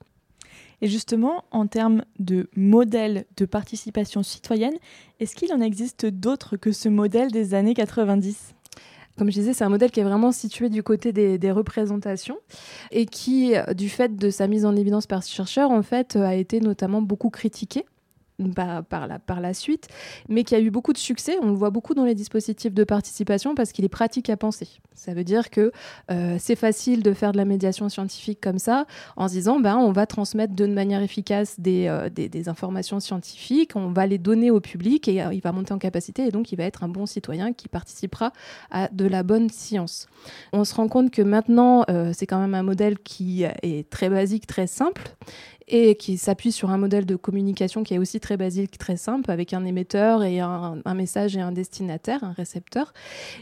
Et 0.81 0.87
justement, 0.87 1.45
en 1.51 1.67
termes 1.67 2.03
de 2.19 2.49
modèle 2.55 3.25
de 3.37 3.45
participation 3.45 4.23
citoyenne, 4.23 4.75
est-ce 5.19 5.35
qu'il 5.35 5.53
en 5.53 5.61
existe 5.61 6.05
d'autres 6.05 6.57
que 6.57 6.71
ce 6.71 6.89
modèle 6.89 7.31
des 7.31 7.53
années 7.53 7.73
90 7.73 8.54
comme 9.17 9.30
je 9.30 9.36
disais, 9.39 9.54
c'est 9.54 9.63
un 9.63 9.69
modèle 9.69 9.91
qui 9.91 9.99
est 9.99 10.04
vraiment 10.04 10.32
situé 10.32 10.69
du 10.69 10.84
côté 10.84 11.12
des, 11.13 11.51
représentations 11.51 12.38
et 12.91 13.06
qui, 13.06 13.54
du 13.75 13.89
fait 13.89 14.15
de 14.15 14.30
sa 14.30 14.47
mise 14.47 14.65
en 14.65 14.75
évidence 14.75 15.08
par 15.08 15.23
ce 15.23 15.34
chercheur, 15.34 15.71
en 15.71 15.84
fait, 15.84 16.15
a 16.15 16.36
été 16.36 16.60
notamment 16.60 17.01
beaucoup 17.01 17.30
critiqué 17.30 17.86
par, 18.89 19.08
la, 19.08 19.19
par 19.19 19.41
la 19.41 19.54
suite, 19.54 19.88
mais 20.30 20.43
qui 20.43 20.56
a 20.56 20.60
eu 20.60 20.69
beaucoup 20.69 20.93
de 20.93 20.98
succès. 20.98 21.38
On 21.41 21.50
le 21.50 21.56
voit 21.56 21.69
beaucoup 21.69 21.93
dans 21.93 22.06
les 22.06 22.15
dispositifs 22.15 22.74
de 22.74 22.84
participation 22.84 23.56
parce 23.56 23.71
qu'il 23.71 23.86
est 23.86 23.89
pratique 23.89 24.30
à 24.30 24.38
penser. 24.38 24.67
Ça 24.93 25.13
veut 25.13 25.24
dire 25.24 25.50
que 25.50 25.71
euh, 26.12 26.38
c'est 26.39 26.56
facile 26.56 27.04
de 27.04 27.13
faire 27.13 27.32
de 27.32 27.38
la 27.38 27.45
médiation 27.45 27.89
scientifique 27.89 28.39
comme 28.41 28.60
ça, 28.60 28.86
en 29.17 29.28
se 29.28 29.34
disant 29.34 29.60
ben, 29.60 29.78
on 29.78 29.91
va 29.91 30.06
transmettre 30.06 30.54
de 30.54 30.65
manière 30.65 31.02
efficace 31.02 31.60
des, 31.60 31.88
euh, 31.88 32.10
informations 32.48 33.00
scientifiques, 33.00 33.76
on 33.76 33.91
va 33.91 34.08
les 34.08 34.17
donner 34.17 34.52
au 34.52 34.60
public 34.60 35.08
et 35.08 35.21
euh, 35.21 35.34
il 35.34 35.41
va 35.41 35.52
monter 35.52 35.74
en 35.74 35.78
capacité 35.78 36.28
et 36.28 36.32
donc 36.32 36.52
il 36.52 36.58
va 36.58 36.63
être 36.63 36.84
un 36.84 36.88
bon 36.88 37.06
citoyen 37.06 37.54
qui 37.54 37.67
participera 37.67 38.32
à 38.71 38.88
de 38.89 39.06
la 39.06 39.24
bonne 39.24 39.50
science. 39.50 40.08
On 40.54 40.63
se 40.63 40.74
rend 40.76 40.88
compte 40.88 41.12
que 41.12 41.21
maintenant, 41.21 41.86
c'est 42.13 42.26
quand 42.26 42.39
même 42.39 42.56
un 42.56 42.63
modèle 42.63 42.98
qui 43.00 43.43
est 43.43 43.89
très 43.89 44.10
basique, 44.10 44.48
très 44.48 44.67
simple 44.67 45.04
et 45.67 45.95
qui 45.95 46.17
s'appuie 46.17 46.51
sur 46.51 46.69
un 46.69 46.78
modèle 46.78 47.06
de 47.06 47.15
communication 47.15 47.84
qui 47.84 47.95
est 47.95 47.97
aussi 47.97 48.19
très 48.19 48.38
basique, 48.38 48.78
très 48.78 48.97
simple, 48.97 49.32
avec 49.32 49.54
un 49.54 49.65
émetteur 49.65 50.23
et 50.23 50.39
un, 50.39 50.82
message 50.93 51.36
et 51.36 51.41
un 51.41 51.51
destinataire, 51.51 52.23
un 52.23 52.32
récepteur, 52.32 52.93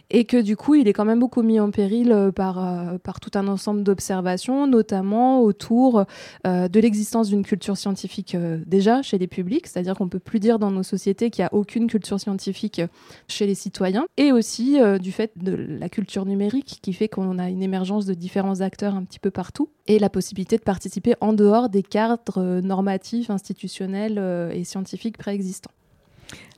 et 0.09 0.25
que 0.25 0.37
du 0.37 0.55
coup, 0.55 0.75
il 0.75 0.87
est 0.87 0.93
quand 0.93 1.05
même 1.05 1.19
beaucoup 1.19 1.41
mis 1.41 1.59
en 1.59 1.69
péril 1.71 2.11
euh, 2.11 2.31
par, 2.31 2.63
euh, 2.63 2.97
par 2.97 3.19
tout 3.19 3.31
un 3.35 3.47
ensemble 3.47 3.83
d'observations, 3.83 4.67
notamment 4.67 5.41
autour 5.41 6.05
euh, 6.47 6.67
de 6.67 6.79
l'existence 6.79 7.29
d'une 7.29 7.43
culture 7.43 7.77
scientifique 7.77 8.37
déjà 8.65 9.01
chez 9.01 9.17
les 9.17 9.27
publics, 9.27 9.67
c'est-à-dire 9.67 9.95
qu'on 9.95 10.07
peut 10.07 10.19
plus 10.19 10.39
dire 10.39 10.59
dans 10.59 10.71
nos 10.71 10.83
sociétés 10.83 11.29
qu'il 11.29 11.43
n'y 11.43 11.47
a 11.47 11.53
aucune 11.53 11.87
culture 11.87 12.19
scientifique 12.19 12.81
chez 13.27 13.45
les 13.45 13.55
citoyens, 13.55 14.05
et 14.17 14.31
aussi 14.31 14.79
du 14.99 15.11
fait 15.11 15.31
de 15.35 15.53
la 15.53 15.89
culture 15.89 16.25
numérique 16.25 16.79
qui 16.81 16.93
fait 16.93 17.07
qu'on 17.07 17.37
a 17.39 17.49
une 17.49 17.63
émergence 17.63 18.05
de 18.05 18.13
différents 18.13 18.61
acteurs 18.61 18.95
un 18.95 19.03
petit 19.03 19.19
peu 19.19 19.31
partout, 19.31 19.69
et 19.87 19.99
la 19.99 20.09
possibilité 20.09 20.57
de 20.57 20.63
participer 20.63 21.15
en 21.19 21.33
dehors 21.33 21.69
des 21.69 21.83
cadres 21.83 22.12
normatif, 22.61 23.29
institutionnel 23.29 24.17
euh, 24.17 24.51
et 24.51 24.63
scientifique 24.63 25.17
préexistant. 25.17 25.71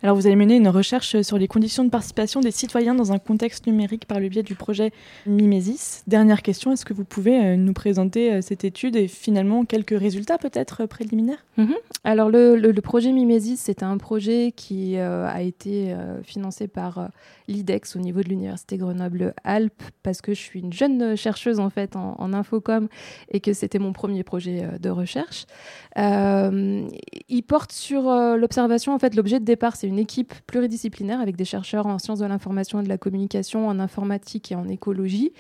Alors 0.06 0.16
vous 0.16 0.28
avez 0.28 0.36
mené 0.36 0.58
une 0.58 0.68
recherche 0.68 1.20
sur 1.24 1.40
les 1.40 1.48
conditions 1.48 1.84
de 1.84 1.90
participation 1.90 2.40
des 2.40 2.52
citoyens 2.52 2.94
dans 2.94 3.12
un 3.12 3.18
contexte 3.18 3.66
numérique 3.66 4.06
par 4.06 4.20
le 4.20 4.30
biais 4.30 4.44
du 4.44 4.54
projet 4.54 4.92
Mimesis. 5.26 6.04
Dernière 6.06 6.44
question, 6.44 6.72
est-ce 6.72 6.86
que 6.86 6.94
vous 6.94 7.06
pouvez 7.06 7.44
euh, 7.44 7.56
nous 7.56 7.74
présenter 7.74 8.32
euh, 8.32 8.42
cette 8.42 8.64
étude 8.64 8.96
et 8.96 9.08
finalement 9.08 9.66
quelques 9.66 9.98
résultats 9.98 10.38
peut-être 10.38 10.84
euh, 10.84 10.86
préliminaires? 10.86 11.44
Mhm. 11.58 11.74
Alors 12.04 12.30
le, 12.30 12.72
projet 12.82 13.12
Mimesis, 13.12 13.58
c'est 13.58 13.82
un 13.82 13.98
projet 13.98 14.54
qui 14.56 14.98
a 14.98 15.42
été 15.42 15.96
financé 16.24 16.68
par 16.68 17.10
l'IDEX 17.48 17.96
au 17.96 18.00
niveau 18.00 18.22
de 18.22 18.30
l'Université 18.30 18.78
Grenoble-Alpes 18.78 19.82
parce 20.04 20.22
que 20.22 20.36
je 20.36 20.40
suis 20.40 20.60
une 20.60 20.74
jeune 20.74 21.16
chercheuse 21.16 21.60
en 21.60 21.72
fait 21.72 21.96
en, 21.96 22.16
en 22.20 22.34
infocom 22.34 22.90
et 23.32 23.40
que 23.40 23.54
c'était 23.54 23.80
mon 23.80 23.92
premier 23.92 24.24
projet 24.24 24.68
de 24.80 24.90
recherche. 24.90 25.48
il 25.98 27.44
porte 27.48 27.72
sur 27.72 28.04
l'observation, 28.38 28.94
en 28.94 29.00
fait 29.00 29.16
l'objet 29.16 29.40
de 29.40 29.46
départ 29.46 29.65
c'est 29.74 29.88
une 29.88 29.98
équipe 29.98 30.34
pluridisciplinaire 30.46 31.20
avec 31.20 31.36
des 31.36 31.46
chercheurs 31.46 31.88
en 31.88 31.98
sciences 31.98 32.20
de 32.20 32.26
l'information 32.26 32.80
et 32.80 32.84
de 32.84 32.90
la 32.90 32.98
communication, 32.98 33.68
en 33.68 33.80
informatique 33.80 34.52
et 34.52 34.56
en 34.56 34.68
écologie, 34.68 35.34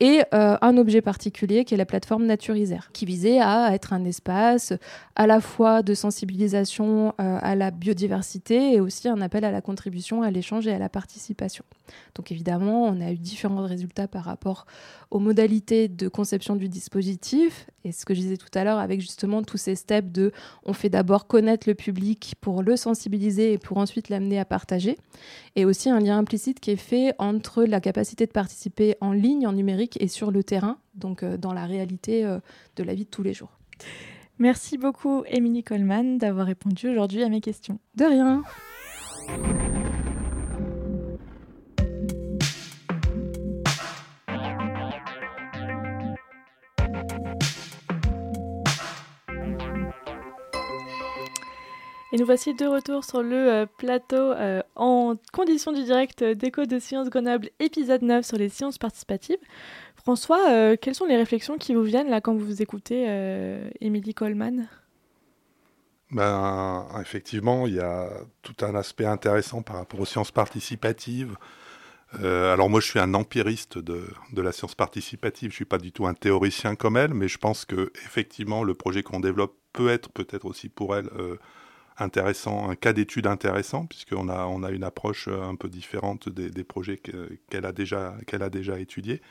et 0.00 0.22
euh, 0.32 0.56
un 0.62 0.76
objet 0.78 1.02
particulier 1.02 1.64
qui 1.64 1.74
est 1.74 1.76
la 1.76 1.84
plateforme 1.84 2.24
Naturiser, 2.24 2.78
qui 2.94 3.04
visait 3.04 3.40
à 3.40 3.74
être 3.74 3.92
un 3.92 4.04
espace 4.04 4.72
à 5.16 5.26
la 5.26 5.40
fois 5.40 5.82
de 5.82 5.92
sensibilisation 5.92 7.14
euh, 7.20 7.38
à 7.42 7.54
la 7.54 7.70
biodiversité 7.70 8.74
et 8.74 8.80
aussi 8.80 9.08
un 9.08 9.20
appel 9.20 9.44
à 9.44 9.50
la 9.50 9.60
contribution, 9.60 10.22
à 10.22 10.30
l'échange 10.30 10.66
et 10.66 10.72
à 10.72 10.78
la 10.78 10.88
participation. 10.88 11.64
Donc 12.14 12.32
évidemment, 12.32 12.84
on 12.84 13.00
a 13.00 13.12
eu 13.12 13.18
différents 13.18 13.64
résultats 13.64 14.08
par 14.08 14.24
rapport 14.24 14.66
aux 15.10 15.18
modalités 15.18 15.88
de 15.88 16.08
conception 16.08 16.56
du 16.56 16.68
dispositif 16.68 17.68
et 17.84 17.92
ce 17.92 18.04
que 18.04 18.14
je 18.14 18.20
disais 18.20 18.36
tout 18.36 18.50
à 18.54 18.64
l'heure 18.64 18.78
avec 18.78 19.00
justement 19.00 19.42
tous 19.42 19.56
ces 19.56 19.76
steps 19.76 20.10
de 20.10 20.32
on 20.64 20.72
fait 20.72 20.88
d'abord 20.88 21.26
connaître 21.26 21.68
le 21.68 21.74
public 21.74 22.34
pour 22.40 22.62
le 22.62 22.76
sensibiliser 22.76 23.52
et 23.52 23.58
pour 23.58 23.78
ensuite 23.78 24.08
l'amener 24.08 24.38
à 24.38 24.44
partager 24.44 24.98
et 25.54 25.64
aussi 25.64 25.88
un 25.88 26.00
lien 26.00 26.18
implicite 26.18 26.60
qui 26.60 26.72
est 26.72 26.76
fait 26.76 27.14
entre 27.18 27.64
la 27.64 27.80
capacité 27.80 28.26
de 28.26 28.32
participer 28.32 28.96
en 29.00 29.12
ligne, 29.12 29.46
en 29.46 29.52
numérique 29.52 29.96
et 30.00 30.08
sur 30.08 30.30
le 30.30 30.42
terrain, 30.42 30.78
donc 30.94 31.22
euh, 31.22 31.36
dans 31.36 31.52
la 31.52 31.66
réalité 31.66 32.24
euh, 32.24 32.38
de 32.76 32.82
la 32.82 32.94
vie 32.94 33.04
de 33.04 33.10
tous 33.10 33.22
les 33.22 33.32
jours. 33.32 33.58
Merci 34.38 34.76
beaucoup, 34.76 35.24
Émilie 35.26 35.64
Coleman, 35.64 36.18
d'avoir 36.18 36.46
répondu 36.46 36.88
aujourd'hui 36.88 37.22
à 37.22 37.28
mes 37.28 37.40
questions. 37.40 37.78
De 37.94 38.04
rien. 38.04 38.42
Et 52.16 52.18
nous 52.18 52.24
voici 52.24 52.54
de 52.54 52.64
retour 52.64 53.04
sur 53.04 53.22
le 53.22 53.36
euh, 53.36 53.66
plateau 53.66 54.16
euh, 54.16 54.62
en 54.74 55.16
condition 55.34 55.70
du 55.70 55.84
direct 55.84 56.24
d'Écho 56.24 56.64
de 56.64 56.78
Sciences 56.78 57.10
Grenoble, 57.10 57.50
épisode 57.58 58.00
9 58.00 58.24
sur 58.24 58.38
les 58.38 58.48
sciences 58.48 58.78
participatives. 58.78 59.36
François, 59.96 60.50
euh, 60.50 60.76
quelles 60.80 60.94
sont 60.94 61.04
les 61.04 61.18
réflexions 61.18 61.58
qui 61.58 61.74
vous 61.74 61.82
viennent 61.82 62.08
là 62.08 62.22
quand 62.22 62.34
vous 62.34 62.62
écoutez 62.62 63.04
Émilie 63.82 64.14
Coleman? 64.14 64.66
Ben, 66.10 66.86
Effectivement, 67.02 67.66
il 67.66 67.74
y 67.74 67.80
a 67.80 68.08
tout 68.40 68.64
un 68.64 68.74
aspect 68.76 69.04
intéressant 69.04 69.60
par 69.60 69.76
rapport 69.76 70.00
aux 70.00 70.06
sciences 70.06 70.32
participatives. 70.32 71.36
alors 72.14 72.70
moi, 72.70 72.80
je 72.80 72.86
suis 72.86 72.98
un 72.98 73.12
empiriste 73.12 73.76
de, 73.76 74.08
de 74.32 74.40
la 74.40 74.52
science 74.52 74.74
participative. 74.74 75.50
Je 75.50 75.56
suis 75.56 75.66
pas 75.66 75.76
du 75.76 75.92
tout 75.92 76.06
un 76.06 76.14
théoricien 76.14 76.76
comme 76.76 76.96
elle, 76.96 77.12
mais 77.12 77.28
je 77.28 77.36
pense 77.36 77.66
que 77.66 77.92
effectivement, 78.06 78.64
le 78.64 78.72
projet 78.72 79.02
qu'on 79.02 79.20
développe 79.20 79.54
peut 79.74 79.90
être 79.90 80.10
peut-être 80.12 80.46
aussi 80.46 80.70
pour 80.70 80.96
elle 80.96 81.10
intéressant, 81.98 82.68
un 82.68 82.76
cas 82.76 82.92
d'étude 82.92 83.26
intéressant, 83.26 83.86
puisqu'on 83.86 84.28
a, 84.28 84.46
on 84.46 84.62
a 84.62 84.70
une 84.70 84.84
approche 84.84 85.28
euh, 85.28 85.42
un 85.42 85.54
peu 85.54 85.68
différente 85.68 86.28
des, 86.28 86.64
projets 86.64 86.98
qu'elle 86.98 87.64
a, 87.64 87.72
déjà, 87.72 88.14
qu'elle 88.26 88.42
a 88.42 88.50
déjà 88.50 88.78
étudiés. 88.78 89.22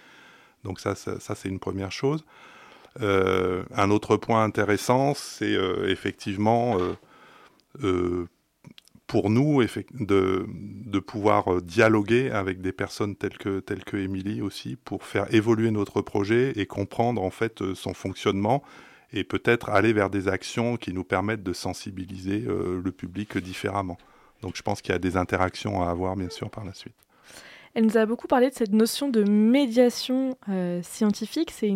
Donc 0.63 0.79
ça, 0.79 0.95
ça, 0.95 1.35
c'est 1.35 1.49
une 1.49 1.59
première 1.59 1.91
chose. 1.91 2.25
Euh, 3.01 3.63
un 3.75 3.91
autre 3.91 4.17
point 4.17 4.43
intéressant, 4.43 5.13
c'est 5.13 5.53
euh, 5.53 5.89
effectivement 5.89 6.77
pour 9.05 9.29
nous 9.29 9.61
de, 9.91 10.47
de, 10.49 10.99
pouvoir 10.99 11.61
dialoguer 11.61 12.31
avec 12.31 12.61
des 12.61 12.71
personnes 12.71 13.15
telles 13.15 13.37
que, 13.37 13.59
telles 13.59 13.83
que 13.83 13.97
Émilie 13.97 14.41
aussi, 14.41 14.75
pour 14.77 15.03
faire 15.03 15.31
évoluer 15.33 15.69
notre 15.69 16.01
projet 16.01 16.53
et 16.55 16.65
comprendre 16.65 17.21
en 17.21 17.29
fait 17.29 17.73
son 17.75 17.93
fonctionnement 17.93 18.63
et 19.15 19.23
peut-être 19.23 19.69
aller 19.69 19.93
vers 19.93 20.09
des 20.09 20.27
actions 20.27 20.75
qui 20.75 20.93
nous 20.93 21.05
permettent 21.05 21.43
de 21.43 21.53
sensibiliser 21.53 22.43
euh, 22.47 22.81
le 22.83 22.91
public 22.91 23.37
différemment. 23.37 23.97
Donc 24.41 24.55
je 24.57 24.61
pense 24.61 24.81
qu'il 24.81 24.91
y 24.91 24.95
a 24.95 24.99
des 24.99 25.17
interactions 25.17 25.81
à 25.81 25.89
avoir 25.89 26.15
bien 26.15 26.29
sûr 26.29 26.49
par 26.49 26.65
la 26.65 26.73
suite. 26.73 26.93
Elle 27.73 27.85
nous 27.85 27.97
a 27.97 28.05
beaucoup 28.05 28.27
parlé 28.27 28.49
de 28.49 28.53
cette 28.53 28.71
notion 28.71 29.09
de 29.09 29.23
médiation 29.23 30.37
euh, 30.47 30.81
scientifique. 30.81 31.51
C'est 31.51 31.73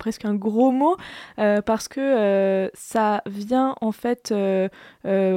presque 0.00 0.24
un 0.24 0.34
gros 0.34 0.72
mot 0.72 0.96
euh, 1.38 1.62
parce 1.62 1.86
que 1.86 2.68
ça 2.74 3.22
vient 3.26 3.76
en 3.80 3.92
fait 3.92 4.34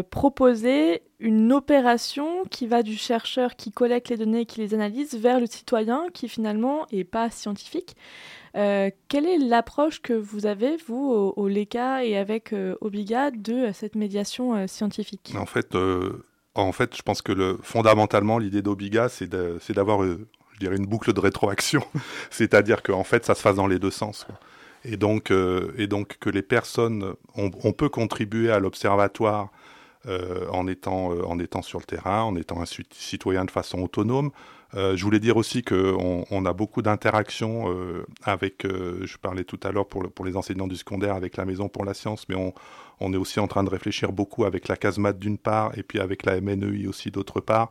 proposer 0.09 1.03
une 1.19 1.53
opération 1.53 2.43
qui 2.49 2.65
va 2.65 2.81
du 2.81 2.95
chercheur 2.95 3.55
qui 3.55 3.71
collecte 3.71 4.09
les 4.09 4.17
données 4.17 4.41
et 4.41 4.45
qui 4.47 4.59
les 4.59 4.73
analyse 4.73 5.13
vers 5.15 5.39
le 5.39 5.45
citoyen 5.45 6.07
qui 6.13 6.27
finalement 6.29 6.87
est 6.91 7.03
pas 7.03 7.29
scientifique. 7.29 7.95
Euh, 8.55 8.91
quelle 9.07 9.25
est 9.25 9.39
l'approche 9.39 10.01
que 10.01 10.13
vous 10.13 10.45
avez, 10.45 10.77
vous, 10.87 11.33
au, 11.35 11.47
LECA 11.47 12.05
et 12.05 12.17
avec 12.17 12.53
euh, 12.53 12.75
Obiga, 12.81 13.31
de 13.31 13.53
euh, 13.53 13.73
cette 13.73 13.95
médiation 13.95 14.67
scientifique? 14.67 15.33
En 15.37 15.45
fait, 15.45 15.75
En 16.55 16.71
fait, 16.71 16.95
je 16.95 17.01
pense 17.01 17.21
que 17.21 17.31
le, 17.31 17.57
fondamentalement, 17.61 18.37
l'idée 18.37 18.61
d'Obiga, 18.61 19.09
c'est 19.09 19.27
d'avoir, 19.27 20.03
je 20.03 20.59
dirais, 20.59 20.77
une 20.77 20.85
boucle 20.85 21.13
de 21.13 21.19
rétroaction. 21.19 21.83
C'est-à-dire 22.29 22.83
qu'en 22.83 23.03
fait, 23.03 23.25
ça 23.25 23.33
se 23.33 23.41
fasse 23.41 23.55
dans 23.55 23.67
les 23.67 23.79
deux 23.79 23.91
sens. 23.91 24.27
Et 24.85 24.97
donc, 24.97 25.23
que 25.23 26.29
les 26.29 26.41
personnes, 26.43 27.13
on, 27.35 27.71
peut 27.71 27.89
contribuer 27.89 28.51
à 28.51 28.59
l'observatoire 28.59 29.49
en, 30.05 30.67
étant, 30.67 31.11
en 31.25 31.39
étant 31.39 31.61
sur 31.61 31.79
le 31.79 31.85
terrain, 31.85 32.23
en 32.23 32.35
étant 32.35 32.61
un 32.61 32.65
citoyen 32.65 33.45
de 33.45 33.51
façon 33.51 33.79
autonome. 33.79 34.31
Je 34.73 35.03
voulais 35.03 35.19
dire 35.19 35.37
aussi 35.37 35.61
qu'on 35.61 36.25
on 36.29 36.45
a 36.45 36.53
beaucoup 36.53 36.81
d'interactions 36.81 37.65
avec, 38.23 38.63
je 38.65 39.17
parlais 39.17 39.43
tout 39.43 39.59
à 39.63 39.71
l'heure 39.71 39.87
pour, 39.87 40.25
les 40.25 40.35
enseignants 40.35 40.67
du 40.67 40.75
secondaire 40.75 41.15
avec 41.15 41.37
la 41.37 41.45
Maison 41.45 41.69
pour 41.69 41.85
la 41.85 41.93
Science, 41.93 42.27
mais 42.29 42.35
on, 42.35 42.53
on 42.99 43.13
est 43.13 43.17
aussi 43.17 43.39
en 43.39 43.47
train 43.47 43.63
de 43.63 43.69
réfléchir 43.69 44.11
beaucoup 44.11 44.45
avec 44.45 44.67
la 44.67 44.75
casemate 44.75 45.19
d'une 45.19 45.37
part 45.37 45.77
et 45.77 45.83
puis 45.83 45.99
avec 45.99 46.25
la 46.25 46.39
MNEI 46.39 46.87
aussi 46.87 47.11
d'autre 47.11 47.39
part 47.39 47.69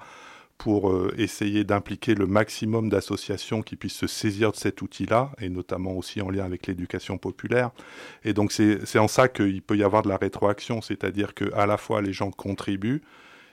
pour 0.63 0.91
euh, 0.91 1.13
essayer 1.19 1.65
d'impliquer 1.65 2.15
le 2.15 2.27
maximum 2.27 2.89
d'associations 2.89 3.63
qui 3.63 3.75
puissent 3.75 3.97
se 3.97 4.07
saisir 4.07 4.53
de 4.53 4.57
cet 4.57 4.81
outil-là, 4.81 5.33
et 5.41 5.49
notamment 5.49 5.93
aussi 5.93 6.21
en 6.21 6.31
lien 6.31 6.45
avec 6.45 6.69
l'éducation 6.69 7.19
populaire. 7.19 7.71
Et 8.25 8.33
donc 8.33 8.53
c'est 8.53 8.99
en 8.99 9.09
ça 9.09 9.27
qu'il 9.27 9.61
peut 9.63 9.77
y 9.77 9.83
avoir 9.83 10.03
de 10.03 10.09
la 10.09 10.17
rétroaction, 10.17 10.81
c'est-à-dire 10.81 11.35
qu'à 11.35 11.67
la 11.67 11.77
fois 11.79 12.01
les 12.01 12.13
gens 12.13 12.31
contribuent, 12.31 13.03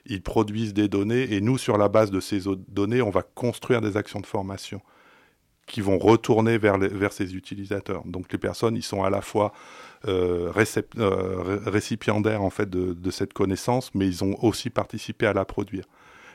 ils 0.05 0.21
produisent 0.21 0.73
des 0.73 0.87
données, 0.87 1.33
et 1.33 1.41
nous, 1.41 1.57
sur 1.57 1.77
la 1.77 1.89
base 1.89 2.11
de 2.11 2.19
ces 2.19 2.41
données, 2.67 3.01
on 3.01 3.09
va 3.09 3.23
construire 3.23 3.81
des 3.81 3.97
actions 3.97 4.19
de 4.19 4.25
formation 4.25 4.81
qui 5.69 5.81
vont 5.81 5.99
retourner 5.99 6.57
vers, 6.57 7.13
ces 7.13 7.35
utilisateurs. 7.35 8.01
Donc 8.05 8.31
les 8.31 8.39
personnes, 8.39 8.75
ils 8.75 8.83
sont 8.83 9.03
à 9.03 9.09
la 9.09 9.21
fois 9.21 9.53
euh, 10.07 10.51
euh, 10.97 11.59
récipiendaires 11.65 12.41
en 12.41 12.49
fait 12.49 12.69
de, 12.69 12.93
de, 12.93 13.11
cette 13.11 13.33
connaissance, 13.33 13.93
mais 13.93 14.07
ils 14.07 14.23
ont 14.23 14.35
aussi 14.43 14.71
participé 14.71 15.27
à 15.27 15.33
la 15.33 15.45
produire. 15.45 15.85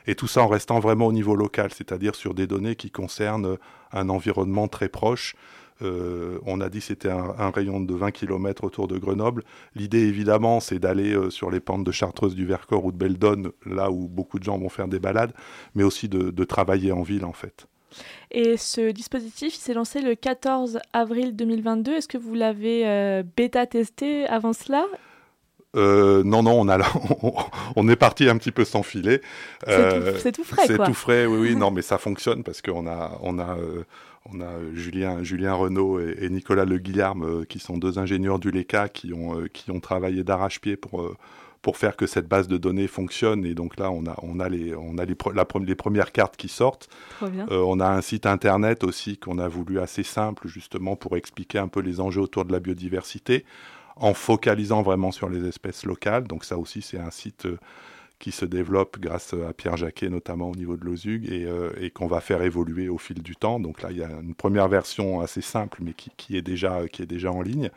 Et 0.07 0.15
tout 0.15 0.27
ça 0.27 0.41
en 0.41 0.47
restant 0.47 0.79
vraiment 0.79 1.07
au 1.07 1.11
niveau 1.11 1.35
local, 1.35 1.71
c'est-à-dire 1.73 2.15
sur 2.15 2.33
des 2.33 2.47
données 2.47 2.75
qui 2.75 2.91
concernent 2.91 3.57
un 3.91 4.09
environnement 4.09 4.67
très 4.67 4.87
proche. 4.87 5.35
Euh, 5.81 6.39
on 6.45 6.61
a 6.61 6.69
dit 6.69 6.79
que 6.79 6.85
c'était 6.85 7.09
un, 7.09 7.35
un, 7.37 7.49
rayon 7.51 7.81
de 7.81 7.93
20 7.93 8.11
km 8.11 8.63
autour 8.63 8.87
de 8.87 8.97
Grenoble. 8.97 9.43
L'idée, 9.75 10.07
évidemment, 10.07 10.59
c'est 10.59 10.79
d'aller 10.79 11.13
euh, 11.13 11.29
sur 11.29 11.51
les 11.51 11.59
pentes 11.59 11.83
de 11.83 11.91
Chartreuse 11.91 12.35
du 12.35 12.45
Vercors 12.45 12.85
ou 12.85 12.91
de 12.91 12.97
Beldonne, 12.97 13.51
là 13.65 13.91
où 13.91 14.07
beaucoup 14.07 14.39
de 14.39 14.43
gens 14.43 14.57
vont 14.57 14.69
faire 14.69 14.87
des 14.87 14.99
balades, 14.99 15.33
mais 15.73 15.83
aussi 15.83 16.07
de, 16.07 16.31
de 16.31 16.43
travailler 16.45 16.91
en 16.91 17.01
ville, 17.01 17.25
en 17.25 17.33
fait. 17.33 17.67
Et 18.31 18.57
ce 18.57 18.91
dispositif, 18.91 19.53
s'est 19.53 19.73
lancé 19.73 20.01
le 20.01 20.15
14 20.15 20.79
avril 20.93 21.35
2022. 21.35 21.93
Est-ce 21.93 22.07
que 22.07 22.17
vous 22.17 22.33
l'avez 22.33 22.87
euh, 22.87 23.23
bêta-testé 23.35 24.25
avant 24.27 24.53
cela? 24.53 24.85
Euh, 25.75 26.23
non, 26.23 26.43
non, 26.43 26.59
on, 26.61 26.69
a, 26.69 26.79
on, 27.75 27.89
est 27.89 27.95
parti 27.97 28.29
un 28.29 28.37
petit 28.37 28.51
peu 28.51 28.63
sans 28.63 28.81
filet. 28.83 29.21
c'est 29.65 30.31
tout, 30.31 30.43
frais, 30.45 30.67
C'est 30.67 30.77
tout 30.77 30.93
frais, 30.93 31.25
oui, 31.25 31.37
oui. 31.37 31.55
non, 31.57 31.71
mais 31.71 31.81
ça 31.81 31.97
fonctionne 31.97 32.43
parce 32.43 32.61
qu'on 32.61 32.87
a, 32.87 33.17
on 33.21 33.39
a, 33.39 33.57
on 34.31 34.41
a 34.41 34.73
Julien, 34.73 35.23
Julien 35.23 35.53
Renault 35.53 35.99
et, 35.99 36.29
Nicolas 36.29 36.65
Le 36.65 36.77
Guillarme, 36.77 37.45
qui 37.45 37.59
sont 37.59 37.77
deux 37.77 37.99
ingénieurs 37.99 38.39
du 38.39 38.51
LECA 38.51 38.89
qui 38.89 39.13
ont, 39.13 39.43
qui 39.53 39.71
ont 39.71 39.79
travaillé 39.79 40.23
d'arrache-pied 40.23 40.77
pour 40.77 41.15
pour 41.65 41.77
faire 41.77 41.95
que 41.95 42.05
cette 42.05 42.27
base 42.27 42.47
de 42.47 42.57
données 42.57 42.85
fonctionne. 42.85 43.43
Et 43.43 43.55
donc 43.55 43.79
là, 43.79 43.89
on 43.89 44.05
a, 44.05 44.15
on 44.21 44.39
a, 44.39 44.47
les, 44.49 44.75
on 44.75 44.99
a 44.99 45.05
les, 45.05 45.15
les 45.65 45.75
premières 45.75 46.11
cartes 46.11 46.37
qui 46.37 46.47
sortent. 46.47 46.87
Euh, 47.23 47.63
on 47.65 47.79
a 47.79 47.87
un 47.87 48.01
site 48.01 48.27
internet 48.27 48.83
aussi 48.83 49.17
qu'on 49.17 49.39
a 49.39 49.47
voulu 49.47 49.79
assez 49.79 50.03
simple, 50.03 50.47
justement, 50.47 50.95
pour 50.95 51.17
expliquer 51.17 51.57
un 51.57 51.67
peu 51.67 51.79
les 51.79 51.99
enjeux 51.99 52.21
autour 52.21 52.45
de 52.45 52.51
la 52.51 52.59
biodiversité, 52.59 53.45
en 53.95 54.13
focalisant 54.13 54.83
vraiment 54.83 55.11
sur 55.11 55.27
les 55.27 55.43
espèces 55.47 55.87
locales. 55.87 56.27
Donc 56.27 56.45
ça 56.45 56.59
aussi, 56.59 56.83
c'est 56.83 56.99
un 56.99 57.09
site 57.09 57.47
euh, 57.47 57.57
qui 58.19 58.31
se 58.31 58.45
développe 58.45 58.97
grâce 58.99 59.33
à 59.33 59.53
Pierre 59.53 59.77
Jacquet, 59.77 60.09
notamment 60.09 60.49
au 60.49 60.55
niveau 60.55 60.77
de 60.77 60.85
l'OSUG, 60.85 61.29
et, 61.29 61.45
euh, 61.45 61.71
et 61.79 61.89
qu'on 61.89 62.07
va 62.07 62.21
faire 62.21 62.41
évoluer 62.41 62.87
au 62.87 62.97
fil 62.97 63.21
du 63.21 63.35
temps. 63.35 63.59
Donc 63.59 63.81
là, 63.81 63.91
il 63.91 63.97
y 63.97 64.03
a 64.03 64.09
une 64.09 64.35
première 64.35 64.67
version 64.67 65.19
assez 65.19 65.41
simple, 65.41 65.79
mais 65.81 65.93
qui, 65.93 66.37
est, 66.37 66.41
déjà, 66.41 66.87
qui 66.87 67.01
est 67.01 67.07
déjà 67.07 67.31
en 67.31 67.41
ligne. 67.41 67.69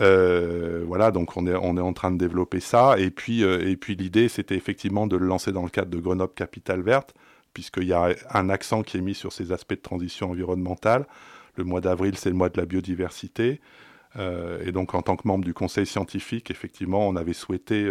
Euh, 0.00 0.84
voilà, 0.86 1.12
donc 1.12 1.36
on 1.36 1.46
est, 1.46 1.54
on 1.54 1.76
est 1.76 1.80
en 1.80 1.92
train 1.92 2.10
de 2.10 2.18
développer 2.18 2.60
ça. 2.60 2.98
Et 2.98 3.10
puis, 3.10 3.44
euh, 3.44 3.68
et 3.68 3.76
puis 3.76 3.94
l'idée, 3.94 4.28
c'était 4.28 4.56
effectivement 4.56 5.06
de 5.06 5.16
le 5.16 5.26
lancer 5.26 5.52
dans 5.52 5.62
le 5.62 5.70
cadre 5.70 5.90
de 5.90 5.98
Grenoble 5.98 6.34
Capitale 6.34 6.82
Verte, 6.82 7.14
puisqu'il 7.54 7.86
y 7.86 7.92
a 7.92 8.08
un 8.34 8.50
accent 8.50 8.82
qui 8.82 8.98
est 8.98 9.00
mis 9.00 9.14
sur 9.14 9.32
ces 9.32 9.52
aspects 9.52 9.74
de 9.74 9.80
transition 9.80 10.30
environnementale. 10.30 11.06
Le 11.54 11.64
mois 11.64 11.80
d'avril, 11.80 12.16
c'est 12.16 12.30
le 12.30 12.36
mois 12.36 12.48
de 12.48 12.60
la 12.60 12.66
biodiversité. 12.66 13.60
Et 14.64 14.72
donc, 14.72 14.94
en 14.94 15.02
tant 15.02 15.14
que 15.14 15.28
membre 15.28 15.44
du 15.44 15.52
conseil 15.52 15.84
scientifique, 15.84 16.50
effectivement, 16.50 17.06
on 17.06 17.16
avait 17.16 17.34
souhaité 17.34 17.86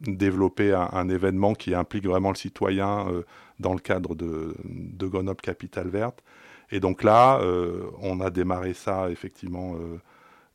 développer 0.00 0.72
un, 0.72 1.08
événement 1.08 1.54
qui 1.54 1.74
implique 1.74 2.06
vraiment 2.06 2.30
le 2.30 2.36
citoyen 2.36 3.06
dans 3.60 3.72
le 3.72 3.78
cadre 3.78 4.14
de, 4.14 4.54
de 4.64 5.06
Grenoble 5.06 5.40
Capitale 5.40 5.88
Verte. 5.88 6.22
Et 6.70 6.80
donc 6.80 7.02
là, 7.02 7.40
on 8.02 8.20
a 8.20 8.28
démarré 8.28 8.74
ça, 8.74 9.08
effectivement 9.10 9.74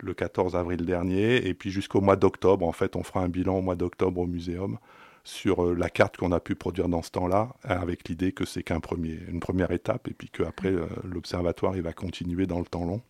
le 0.03 0.13
14 0.13 0.55
avril 0.55 0.85
dernier. 0.85 1.47
Et 1.47 1.53
puis 1.53 1.71
jusqu'au 1.71 2.01
mois 2.01 2.15
d'octobre, 2.15 2.65
en 2.65 2.71
fait, 2.71 2.95
on 2.95 3.03
fera 3.03 3.21
un 3.21 3.29
bilan 3.29 3.57
au 3.57 3.61
mois 3.61 3.75
d'octobre 3.75 4.21
au 4.21 4.27
muséum 4.27 4.77
sur 5.23 5.63
euh, 5.63 5.75
la 5.75 5.89
carte 5.89 6.17
qu'on 6.17 6.31
a 6.31 6.39
pu 6.39 6.55
produire 6.55 6.89
dans 6.89 7.01
ce 7.01 7.11
temps-là, 7.11 7.49
avec 7.63 8.09
l'idée 8.09 8.31
que 8.31 8.45
c'est 8.45 8.63
qu'un 8.63 8.79
premier, 8.79 9.19
une 9.27 9.39
première 9.39 9.71
étape, 9.71 10.07
et 10.07 10.13
puis 10.13 10.29
qu'après, 10.29 10.71
euh, 10.71 10.87
l'observatoire, 11.03 11.75
il 11.75 11.83
va 11.83 11.93
continuer 11.93 12.47
dans 12.47 12.59
le 12.59 12.65
temps 12.65 12.85
long. 12.85 13.01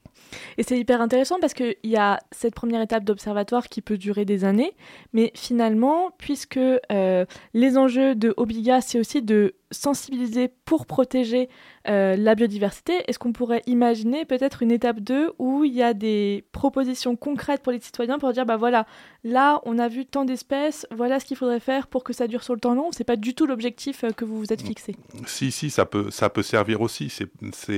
Et 0.58 0.64
c'est 0.64 0.80
hyper 0.80 1.02
intéressant 1.02 1.40
parce 1.40 1.54
qu'il 1.54 1.76
y 1.84 1.98
a 1.98 2.20
cette 2.32 2.56
première 2.56 2.82
étape 2.82 3.04
d'observatoire 3.04 3.68
qui 3.68 3.82
peut 3.82 3.98
durer 3.98 4.26
des 4.26 4.46
années, 4.46 4.74
mais 5.14 5.32
finalement, 5.36 6.12
puisque 6.18 6.58
euh, 6.58 7.26
les 7.54 7.78
enjeux 7.78 8.16
de 8.16 8.34
Obiga, 8.38 8.82
c'est 8.82 9.00
aussi 9.00 9.22
de 9.22 9.56
sensibiliser 9.72 10.50
pour 10.66 10.86
protéger 10.86 11.50
euh, 11.88 12.16
la 12.16 12.36
biodiversité, 12.36 12.94
est-ce 13.08 13.18
qu'on 13.18 13.32
pourrait 13.32 13.62
imaginer 13.66 14.26
peut-être 14.26 14.62
une 14.62 14.72
étape 14.72 15.00
2 15.00 15.32
où 15.40 15.64
il 15.64 15.74
y 15.74 15.82
a 15.82 15.94
des 15.94 16.46
propositions 16.52 17.16
concrètes 17.16 17.64
pour 17.64 17.72
les 17.72 17.80
citoyens 17.80 18.20
pour 18.20 18.32
dire, 18.34 18.46
bah 18.46 18.58
voilà, 18.58 18.86
là, 19.24 19.62
on 19.64 19.80
a 19.80 19.88
vu 19.88 20.06
tant 20.06 20.26
d'espèces, 20.26 20.86
voilà 20.92 21.20
ce 21.20 21.26
qu'il 21.26 21.38
faudrait 21.38 21.60
faire 21.60 21.88
pour 21.88 22.04
que 22.04 22.14
ça 22.14 22.28
dure 22.28 22.44
sur 22.44 22.54
le 22.54 22.60
temps 22.60 22.76
long 22.76 22.92
C'est 22.92 23.04
pas 23.04 23.16
du 23.16 23.34
tout 23.34 23.46
l'objectif 23.46 24.04
euh, 24.04 24.12
que 24.12 24.26
vous 24.26 24.38
vous 24.38 24.54
êtes 24.54 24.62
fixé. 24.62 24.96
Si, 25.26 25.52
si, 25.52 25.70
ça 25.70 25.86
peut, 25.86 26.12
ça 26.12 26.30
peut 26.30 26.44
servir 26.44 26.82
aussi. 26.82 27.10
C'est, 27.10 27.30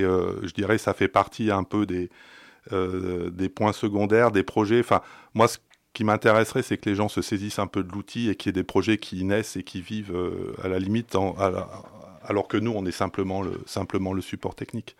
je 0.01 0.53
dirais, 0.53 0.77
ça 0.77 0.93
fait 0.93 1.07
partie 1.07 1.51
un 1.51 1.63
peu 1.63 1.85
des 1.85 2.09
euh, 2.71 3.29
des 3.29 3.49
points 3.49 3.73
secondaires, 3.73 4.31
des 4.31 4.43
projets. 4.43 4.79
Enfin, 4.79 5.01
moi, 5.33 5.47
ce 5.47 5.57
qui 5.93 6.03
m'intéresserait, 6.03 6.63
c'est 6.63 6.77
que 6.77 6.89
les 6.89 6.95
gens 6.95 7.09
se 7.09 7.21
saisissent 7.21 7.59
un 7.59 7.67
peu 7.67 7.83
de 7.83 7.91
l'outil 7.91 8.29
et 8.29 8.35
qu'il 8.35 8.49
y 8.49 8.51
ait 8.51 8.53
des 8.53 8.63
projets 8.63 8.97
qui 8.97 9.23
naissent 9.23 9.57
et 9.57 9.63
qui 9.63 9.81
vivent 9.81 10.15
euh, 10.15 10.55
à 10.63 10.67
la 10.67 10.79
limite, 10.79 11.15
alors 12.25 12.47
que 12.47 12.57
nous, 12.57 12.71
on 12.71 12.85
est 12.85 12.91
simplement 12.91 13.41
le, 13.41 14.21
support 14.21 14.55
technique. 14.55 14.95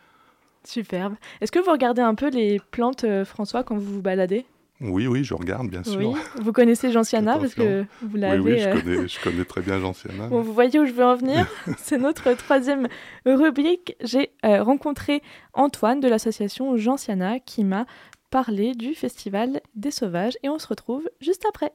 Superbe. 0.66 1.16
Est-ce 1.42 1.52
que 1.52 1.60
vous 1.60 1.72
regardez 1.72 2.02
un 2.02 2.16
peu 2.16 2.30
les 2.30 2.60
plantes, 2.72 3.04
euh, 3.04 3.26
François, 3.26 3.64
quand 3.64 3.76
vous 3.76 3.96
vous 3.96 4.02
baladez? 4.02 4.46
Oui, 4.84 5.08
oui, 5.08 5.24
je 5.24 5.34
regarde, 5.34 5.70
bien 5.70 5.84
sûr. 5.84 6.12
Oui. 6.12 6.20
Vous 6.42 6.52
connaissez 6.52 6.92
Gentiana 6.92 7.38
parce 7.38 7.54
que 7.54 7.86
vous 8.02 8.18
l'avez. 8.18 8.40
Oui, 8.40 8.54
oui, 8.54 8.60
je, 8.60 8.70
connais, 8.70 9.08
je 9.08 9.20
connais, 9.22 9.46
très 9.46 9.62
bien 9.62 9.80
Gentiana. 9.80 10.28
Bon, 10.28 10.42
vous 10.42 10.54
voyez 10.54 10.80
où 10.80 10.86
je 10.86 10.92
veux 10.92 11.06
en 11.06 11.16
venir 11.16 11.48
C'est 11.78 11.98
notre 11.98 12.34
troisième 12.34 12.88
rubrique. 13.26 13.96
J'ai 14.02 14.32
rencontré 14.44 15.22
Antoine 15.54 16.00
de 16.00 16.08
l'association 16.08 16.76
Gentiana 16.78 17.40
qui 17.40 17.64
m'a 17.64 17.86
parlé 18.30 18.74
du 18.74 18.96
Festival 18.96 19.62
des 19.76 19.92
Sauvages 19.92 20.38
et 20.44 20.50
on 20.50 20.60
se 20.60 20.68
retrouve 20.68 21.10
juste 21.22 21.46
après. 21.48 21.72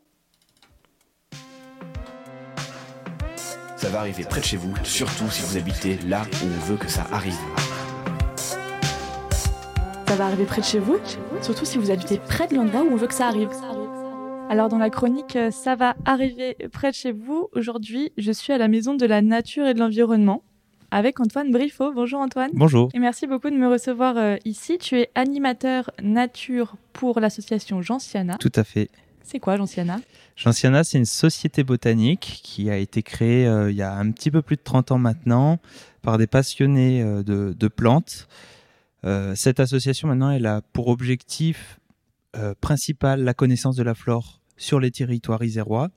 Ça 3.76 3.88
va 3.90 4.00
arriver 4.00 4.24
près 4.24 4.40
de 4.40 4.44
chez 4.44 4.56
vous, 4.56 4.74
surtout 4.82 5.30
si 5.30 5.42
vous 5.42 5.56
habitez 5.56 5.98
là 6.08 6.22
où 6.42 6.46
on 6.46 6.66
veut 6.66 6.76
que 6.76 6.88
ça 6.88 7.06
arrive. 7.12 7.38
Ça 10.08 10.16
va 10.16 10.24
arriver 10.24 10.46
près 10.46 10.62
de 10.62 10.66
chez 10.66 10.78
vous, 10.78 10.96
surtout 11.42 11.66
si 11.66 11.76
vous 11.76 11.90
habitez 11.90 12.18
près 12.18 12.48
de 12.48 12.54
l'endroit 12.54 12.82
où 12.82 12.88
on 12.90 12.96
veut 12.96 13.06
que 13.06 13.14
ça 13.14 13.28
arrive. 13.28 13.50
Alors 14.48 14.70
dans 14.70 14.78
la 14.78 14.88
chronique 14.88 15.36
euh, 15.36 15.50
Ça 15.50 15.76
va 15.76 15.96
arriver 16.06 16.56
près 16.72 16.90
de 16.90 16.96
chez 16.96 17.12
vous, 17.12 17.50
aujourd'hui 17.52 18.12
je 18.16 18.32
suis 18.32 18.54
à 18.54 18.58
la 18.58 18.68
Maison 18.68 18.94
de 18.94 19.04
la 19.04 19.20
Nature 19.20 19.66
et 19.66 19.74
de 19.74 19.78
l'Environnement 19.78 20.42
avec 20.90 21.20
Antoine 21.20 21.50
Briffaut. 21.52 21.92
Bonjour 21.92 22.20
Antoine. 22.20 22.50
Bonjour. 22.54 22.88
Et 22.94 22.98
merci 22.98 23.26
beaucoup 23.26 23.50
de 23.50 23.56
me 23.56 23.68
recevoir 23.68 24.16
euh, 24.16 24.36
ici. 24.46 24.78
Tu 24.78 24.98
es 24.98 25.10
animateur 25.14 25.90
nature 26.02 26.76
pour 26.94 27.20
l'association 27.20 27.82
Gentiana. 27.82 28.38
Tout 28.38 28.52
à 28.54 28.64
fait. 28.64 28.88
C'est 29.22 29.40
quoi 29.40 29.58
Gentiana? 29.58 30.00
Gentiana, 30.36 30.84
c'est 30.84 30.96
une 30.96 31.04
société 31.04 31.64
botanique 31.64 32.40
qui 32.42 32.70
a 32.70 32.78
été 32.78 33.02
créée 33.02 33.46
euh, 33.46 33.70
il 33.70 33.76
y 33.76 33.82
a 33.82 33.92
un 33.92 34.10
petit 34.10 34.30
peu 34.30 34.40
plus 34.40 34.56
de 34.56 34.62
30 34.62 34.92
ans 34.92 34.98
maintenant 34.98 35.58
par 36.00 36.16
des 36.16 36.26
passionnés 36.26 37.02
euh, 37.02 37.22
de, 37.22 37.68
plantes. 37.68 38.26
Cette 39.34 39.60
association 39.60 40.08
maintenant, 40.08 40.30
elle 40.30 40.46
a 40.46 40.60
pour 40.72 40.88
objectif 40.88 41.80
principal 42.60 43.22
la 43.22 43.34
connaissance 43.34 43.76
de 43.76 43.82
la 43.82 43.94
flore 43.94 44.40
sur 44.56 44.80
les 44.80 44.90
territoires 44.90 45.42
isérois 45.42 45.90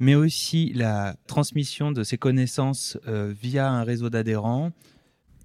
mais 0.00 0.14
aussi 0.14 0.72
la 0.74 1.14
transmission 1.28 1.92
de 1.92 2.02
ces 2.02 2.18
connaissances 2.18 2.98
euh, 3.06 3.32
via 3.40 3.70
un 3.70 3.84
réseau 3.84 4.10
d'adhérents 4.10 4.72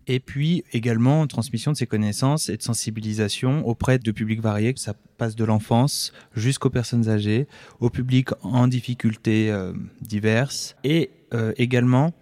Et 0.08 0.20
puis 0.20 0.64
également 0.72 1.28
transmission 1.28 1.72
de 1.72 1.78
ces 1.78 1.88
connaissances 1.88 2.50
et 2.50 2.58
de 2.58 2.64
sensibilisation 2.64 3.68
auprès 3.68 4.00
de 4.00 4.12
publics 4.12 4.42
variés, 4.42 4.74
que 4.74 4.80
ça 4.80 4.94
passe 5.18 5.36
de 5.36 5.44
l'enfance 5.44 6.14
jusqu'aux 6.36 6.70
personnes 6.70 7.10
âgées, 7.10 7.48
au 7.80 7.90
public 7.90 8.30
en 8.42 8.68
difficultés 8.68 9.52
euh, 9.52 9.74
diverses, 10.02 10.76
et 10.84 11.10
euh, 11.34 11.54
également 11.58 12.14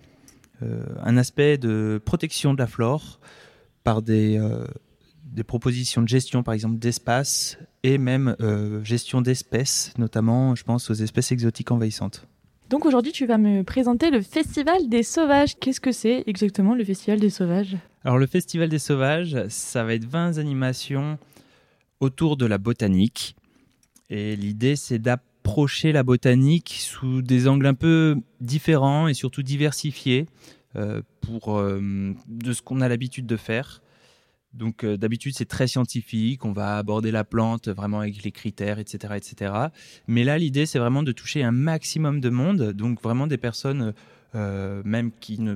euh, 0.64 0.86
un 1.04 1.18
aspect 1.18 1.58
de 1.58 2.02
protection 2.04 2.54
de 2.54 2.60
la 2.60 2.68
flore 2.68 3.20
par 3.84 4.02
des, 4.02 4.40
des 5.24 5.44
propositions 5.44 6.02
de 6.02 6.08
gestion, 6.08 6.44
par 6.44 6.54
exemple 6.54 6.78
d'espace, 6.78 7.58
et 7.84 7.98
même 7.98 8.36
gestion 8.84 9.22
d'espèces, 9.22 9.94
notamment 9.98 10.56
je 10.56 10.64
pense 10.64 10.90
aux 10.90 10.94
espèces 10.94 11.32
exotiques 11.32 11.72
envahissantes. 11.72 12.28
Donc 12.70 12.86
aujourd'hui, 12.86 13.12
tu 13.12 13.26
vas 13.26 13.38
me 13.38 13.64
présenter 13.64 14.10
le 14.10 14.22
Festival 14.22 14.90
des 14.90 15.04
Sauvages. 15.04 15.56
Qu'est-ce 15.60 15.80
que 15.80 15.92
c'est 15.92 16.24
exactement 16.26 16.74
le 16.74 16.84
Festival 16.84 17.20
des 17.20 17.30
Sauvages? 17.30 17.78
Alors 18.04 18.18
le 18.18 18.26
Festival 18.26 18.68
des 18.68 18.80
Sauvages, 18.80 19.38
ça 19.48 19.84
va 19.84 19.94
être 19.94 20.06
20 20.06 20.40
animations 20.40 21.20
autour 22.00 22.36
de 22.36 22.46
la 22.46 22.58
botanique. 22.58 23.36
Et 24.10 24.36
l'idée, 24.36 24.76
c'est 24.76 25.00
d'approcher 25.00 25.92
la 25.92 26.04
botanique 26.04 26.76
sous 26.80 27.22
des 27.22 27.48
angles 27.48 27.68
un 27.68 27.74
peu 27.74 28.16
différents 28.42 29.08
et 29.08 29.14
surtout 29.14 29.44
diversifiés 29.44 30.26
euh, 30.26 30.63
pour, 31.22 31.58
euh, 31.58 32.14
de 32.28 32.54
ce 32.54 32.62
qu'on 32.62 32.82
a 32.82 32.88
l'habitude 32.88 33.26
de 33.26 33.38
faire. 33.38 33.82
Donc 34.54 34.84
euh, 34.84 34.98
d'habitude 34.98 35.34
c'est 35.36 35.48
très 35.48 35.68
scientifique, 35.68 36.46
on 36.46 36.52
va 36.52 36.78
aborder 36.78 37.12
la 37.12 37.24
plante 37.24 37.70
vraiment 37.70 38.02
avec 38.02 38.24
les 38.24 38.32
critères, 38.32 38.78
etc., 38.78 39.16
etc. 39.18 39.54
Mais 40.08 40.24
là 40.24 40.38
l'idée 40.38 40.66
c'est 40.66 40.80
vraiment 40.80 41.04
de 41.04 41.12
toucher 41.12 41.44
un 41.44 41.52
maximum 41.52 42.22
de 42.22 42.30
monde, 42.30 42.72
donc 42.74 43.02
vraiment 43.02 43.26
des 43.26 43.38
personnes 43.38 43.94
euh, 44.36 44.82
même 44.86 45.12
qui 45.20 45.40
ne 45.42 45.56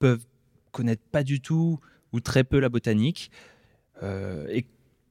peuvent 0.00 0.24
connaître 0.72 1.02
pas 1.12 1.22
du 1.22 1.40
tout 1.40 1.78
ou 2.12 2.20
très 2.20 2.42
peu 2.42 2.58
la 2.58 2.68
botanique. 2.68 3.30
Euh, 4.02 4.46
et 4.50 4.66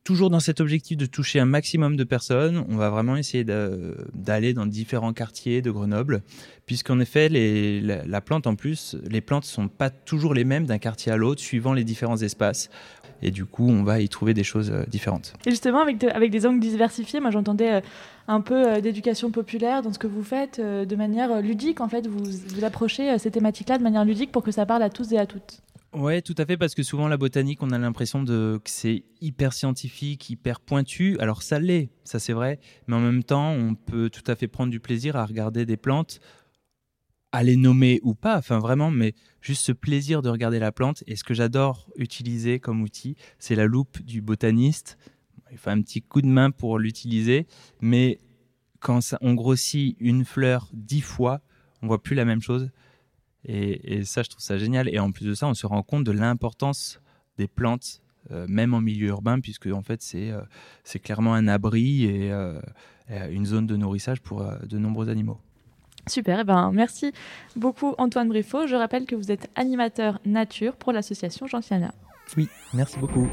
toujours 0.06 0.30
dans 0.30 0.40
cet 0.40 0.62
objectif 0.62 0.98
de 0.98 1.08
toucher 1.08 1.40
un 1.42 1.46
maximum 1.46 1.98
de 1.98 2.06
personnes, 2.06 2.64
on 2.70 2.78
va 2.78 2.90
vraiment 2.90 3.18
essayer 3.18 3.44
d'aller 3.44 4.54
dans 4.54 4.68
différents 4.68 5.12
quartiers 5.12 5.62
de 5.62 5.72
Grenoble, 5.72 6.22
puisqu'en 6.66 7.00
effet, 7.00 7.28
les, 7.28 7.82
la, 7.82 8.22
plante 8.22 8.48
en 8.48 8.56
plus, 8.56 8.96
les 9.10 9.20
plantes 9.20 9.46
sont 9.46 9.68
pas 9.68 9.90
toujours 9.90 10.34
les 10.34 10.46
mêmes 10.46 10.68
d'un 10.68 10.78
quartier 10.78 11.12
à 11.12 11.18
l'autre, 11.18 11.42
suivant 11.42 11.74
les 11.74 11.84
différents 11.84 12.18
espaces 12.18 12.70
et 13.22 13.32
du 13.32 13.46
coup 13.46 13.68
on 13.68 13.84
va 13.84 14.02
y 14.02 14.10
trouver 14.10 14.34
des 14.34 14.44
choses 14.44 14.72
euh, 14.72 14.84
différentes. 14.88 15.34
Et 15.46 15.50
justement 15.50 15.82
avec, 15.82 16.04
avec 16.04 16.32
des 16.32 16.46
angles 16.46 16.60
diversifiés, 16.60 17.22
moi 17.22 17.32
j'entendais 17.32 17.76
euh, 17.76 17.82
un 18.28 18.42
peu 18.42 18.68
euh, 18.68 18.82
d'éducation 18.82 19.32
populaire 19.32 19.82
dans 19.82 19.94
ce 19.94 20.00
que 20.00 20.08
vous 20.08 20.22
faites 20.22 20.60
de 20.60 20.96
manière 20.96 21.42
ludique 21.42 21.80
en 21.82 21.88
fait, 21.88 22.08
vous, 22.08 22.24
vous 22.24 22.64
approchez 22.64 23.18
ces 23.18 23.32
thématiques-là 23.32 23.78
de 23.78 23.84
manière 23.84 24.06
ludique 24.06 24.32
pour 24.32 24.44
que 24.44 24.52
ça 24.52 24.66
parle 24.66 24.84
à 24.84 24.90
tous 24.90 25.14
et 25.14 25.18
à 25.18 25.26
toutes. 25.26 25.62
Ouais, 25.96 26.22
tout 26.22 26.36
à 26.38 26.46
fait, 26.46 26.58
parce 26.58 26.76
que 26.76 26.84
souvent 26.84 27.08
la 27.08 27.16
botanique, 27.16 27.64
on 27.64 27.72
a 27.72 27.78
l'impression 27.78 28.22
de 28.22 28.60
que 28.62 28.70
c'est 28.70 29.06
hyper 29.22 29.54
scientifique, 29.54 30.30
hyper 30.30 30.60
pointu. 30.60 31.18
Alors 31.20 31.42
ça 31.42 31.58
l'est, 31.58 31.90
ça 32.04 32.20
c'est 32.20 32.34
vrai, 32.34 32.60
mais 32.88 32.98
en 32.98 33.00
même 33.00 33.24
temps, 33.24 33.52
on 33.52 33.76
peut 33.76 34.10
tout 34.10 34.30
à 34.30 34.36
fait 34.36 34.50
prendre 34.50 34.72
du 34.72 34.82
plaisir 34.82 35.16
à 35.16 35.26
regarder 35.26 35.66
des 35.66 35.78
plantes 35.78 36.20
à 37.32 37.44
les 37.44 37.56
nommer 37.56 38.02
ou 38.04 38.14
pas, 38.14 38.38
enfin 38.38 38.60
vraiment, 38.60 38.92
mais 38.92 39.14
juste 39.42 39.66
ce 39.66 39.72
plaisir 39.72 40.22
de 40.22 40.30
regarder 40.30 40.60
la 40.60 40.74
plante. 40.74 41.04
Et 41.08 41.16
ce 41.16 41.24
que 41.24 41.34
j'adore 41.34 41.90
utiliser 41.96 42.60
comme 42.60 42.82
outil, 42.82 43.16
c'est 43.40 43.56
la 43.56 43.66
loupe 43.66 44.02
du 44.02 44.22
botaniste. 44.22 44.98
Il 45.52 45.58
faut 45.58 45.70
un 45.70 45.82
petit 45.82 46.02
coup 46.02 46.22
de 46.22 46.28
main 46.28 46.52
pour 46.52 46.78
l'utiliser, 46.78 47.48
mais 47.80 48.20
quand 48.80 49.00
on 49.22 49.34
grossit 49.34 49.96
une 50.00 50.26
fleur 50.26 50.70
dix 50.74 51.02
fois, 51.02 51.42
on 51.82 51.88
voit 51.88 52.04
plus 52.04 52.16
la 52.16 52.26
même 52.26 52.42
chose. 52.42 52.70
Et, 53.48 54.04
ça, 54.06 54.24
je 54.24 54.30
trouve 54.30 54.42
ça 54.42 54.58
génial. 54.58 54.90
Et 54.90 55.00
en 55.00 55.12
plus 55.12 55.26
de 55.26 55.34
ça, 55.34 55.48
on 55.48 55.54
se 55.54 55.68
rend 55.68 55.84
compte 55.84 56.04
de 56.04 56.12
l'importance 56.12 57.00
des 57.38 57.48
plantes, 57.48 58.02
euh, 58.32 58.46
même 58.50 58.74
en 58.74 58.82
milieu 58.82 59.08
urbain, 59.10 59.40
puisque 59.40 59.68
en 59.68 59.82
fait, 59.82 60.02
c'est 60.02 60.32
euh, 60.32 60.42
c'est 60.84 61.00
clairement 61.00 61.34
un 61.34 61.48
abri 61.48 62.06
et 62.06 62.32
euh, 62.32 62.60
une 63.30 63.46
zone 63.46 63.68
de 63.68 63.76
nourrissage 63.76 64.22
pour 64.22 64.44
de 64.44 64.78
nombreux 64.78 65.10
animaux. 65.10 65.40
Super, 66.08 66.40
eh 66.40 66.44
ben, 66.44 66.72
merci 66.72 67.14
beaucoup 67.56 67.96
Antoine 67.98 68.30
Briffaut. 68.30 68.68
Je 68.68 68.76
rappelle 68.76 69.06
que 69.06 69.16
vous 69.16 69.32
êtes 69.32 69.50
animateur 69.56 70.20
nature 70.26 70.76
pour 70.76 70.92
l'association 70.92 71.48
Gentiana. 71.48 71.94
Oui, 72.38 72.48
merci 72.74 73.00
beaucoup. 73.00 73.28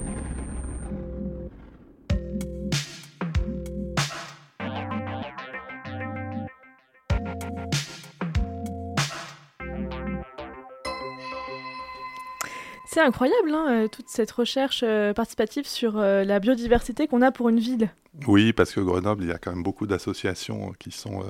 C'est 12.93 13.01
incroyable, 13.01 13.55
hein, 13.55 13.69
euh, 13.71 13.89
toute 13.89 14.11
cette 14.11 14.31
recherche 14.31 14.83
euh, 14.87 15.15
participative 15.15 15.67
sur 15.67 15.97
euh, 15.97 16.25
la 16.25 16.41
biodiversité 16.41 17.09
qu'on 17.09 17.23
a 17.23 17.33
pour 17.33 17.49
une 17.49 17.59
ville. 17.59 17.89
Oui, 18.27 18.53
parce 18.53 18.73
que 18.73 18.81
Grenoble, 18.81 19.25
il 19.25 19.31
y 19.31 19.33
a 19.33 19.39
quand 19.39 19.51
même 19.51 19.63
beaucoup 19.63 19.87
d'associations 19.87 20.75
qui 20.79 20.91
sont 20.91 21.25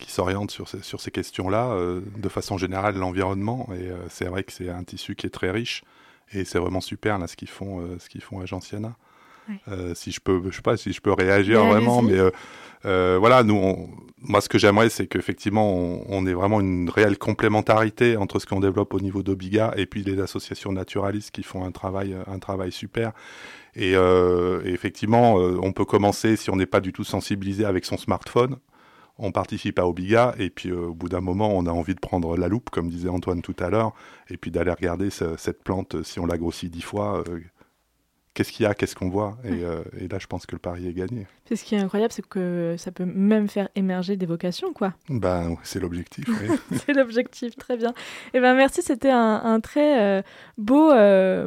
qui 0.00 0.10
s'orientent 0.10 0.50
sur 0.50 0.68
ces, 0.68 0.82
sur 0.82 1.00
ces 1.00 1.12
questions-là. 1.12 1.76
De 2.16 2.28
façon 2.28 2.58
générale, 2.58 2.96
l'environnement, 2.96 3.68
et 3.72 3.90
c'est 4.08 4.24
vrai 4.24 4.42
que 4.42 4.50
c'est 4.50 4.70
un 4.70 4.82
tissu 4.82 5.14
qui 5.14 5.26
est 5.26 5.30
très 5.30 5.52
riche, 5.52 5.84
et 6.32 6.44
c'est 6.44 6.58
vraiment 6.58 6.80
super 6.80 7.16
ce 7.28 7.36
qu'ils 7.36 7.48
font, 7.48 7.96
ce 8.00 8.08
qu'ils 8.08 8.20
font 8.20 8.40
à 8.40 8.46
Gentiana. 8.46 8.96
Si 9.94 10.12
je 10.12 10.20
peux, 10.20 10.42
je 10.50 10.56
sais 10.56 10.62
pas 10.62 10.76
si 10.76 10.92
je 10.92 11.00
peux 11.00 11.12
réagir 11.12 11.64
vraiment, 11.64 12.02
mais 12.02 12.18
voilà, 12.82 13.42
nous, 13.42 13.88
moi, 14.20 14.40
ce 14.40 14.48
que 14.48 14.58
j'aimerais, 14.58 14.88
c'est 14.88 15.06
qu'effectivement, 15.06 15.72
on, 15.72 16.04
on 16.08 16.26
ait 16.26 16.32
vraiment 16.32 16.60
une 16.60 16.90
réelle 16.90 17.18
complémentarité 17.18 18.16
entre 18.16 18.38
ce 18.38 18.46
qu'on 18.46 18.60
développe 18.60 18.94
au 18.94 19.00
niveau 19.00 19.22
d'Obiga 19.22 19.72
et 19.76 19.86
puis 19.86 20.02
les 20.02 20.20
associations 20.20 20.72
naturalistes 20.72 21.30
qui 21.30 21.42
font 21.42 21.64
un 21.64 21.70
travail, 21.70 22.16
un 22.26 22.38
travail 22.38 22.72
super. 22.72 23.12
Et, 23.76 23.92
et 23.92 24.70
effectivement, 24.72 25.34
on 25.34 25.72
peut 25.72 25.84
commencer 25.84 26.36
si 26.36 26.50
on 26.50 26.56
n'est 26.56 26.66
pas 26.66 26.80
du 26.80 26.92
tout 26.92 27.04
sensibilisé 27.04 27.64
avec 27.64 27.84
son 27.84 27.96
smartphone 27.96 28.56
on 29.18 29.32
participe 29.32 29.78
à 29.78 29.86
Obiga 29.86 30.34
et 30.38 30.48
puis 30.50 30.70
euh, 30.70 30.86
au 30.86 30.94
bout 30.94 31.08
d'un 31.08 31.20
moment, 31.20 31.50
on 31.52 31.66
a 31.66 31.70
envie 31.70 31.94
de 31.94 32.00
prendre 32.00 32.36
la 32.36 32.48
loupe, 32.48 32.70
comme 32.70 32.88
disait 32.88 33.08
Antoine 33.08 33.42
tout 33.42 33.56
à 33.58 33.68
l'heure, 33.68 33.92
et 34.30 34.36
puis 34.36 34.50
d'aller 34.50 34.70
regarder 34.70 35.10
cette 35.10 35.62
plante, 35.62 35.96
euh, 35.96 36.02
si 36.04 36.20
on 36.20 36.26
la 36.26 36.38
grossit 36.38 36.70
dix 36.70 36.82
fois, 36.82 37.24
euh, 37.28 37.40
qu'est-ce 38.38 38.52
qu'il 38.52 38.62
y 38.62 38.66
a, 38.66 38.74
qu'est-ce 38.74 38.94
qu'on 38.94 39.08
voit, 39.08 39.36
et, 39.42 39.56
là, 40.06 40.18
je 40.20 40.28
pense 40.28 40.46
que 40.46 40.54
le 40.54 40.60
pari 40.60 40.86
est 40.86 40.92
gagné. 40.92 41.26
ce 41.52 41.54
qui 41.64 41.74
est 41.74 41.80
incroyable, 41.80 42.12
c'est 42.12 42.24
que 42.24 42.76
ça 42.78 42.92
peut 42.92 43.04
même 43.04 43.48
faire 43.48 43.68
émerger 43.74 44.16
des 44.16 44.26
vocations, 44.26 44.72
quoi. 44.72 44.94
Ben, 45.08 45.56
c'est 45.64 45.80
l'objectif. 45.80 46.24
c'est 46.86 46.92
l'objectif, 46.92 47.56
très 47.56 47.76
bien. 47.76 47.90
Et 47.90 48.34
eh 48.34 48.40
ben 48.40 48.54
merci, 48.54 48.80
c'était 48.80 49.10
un, 49.10 49.42
un, 49.44 49.58
très 49.58 50.22
beau 50.56 50.92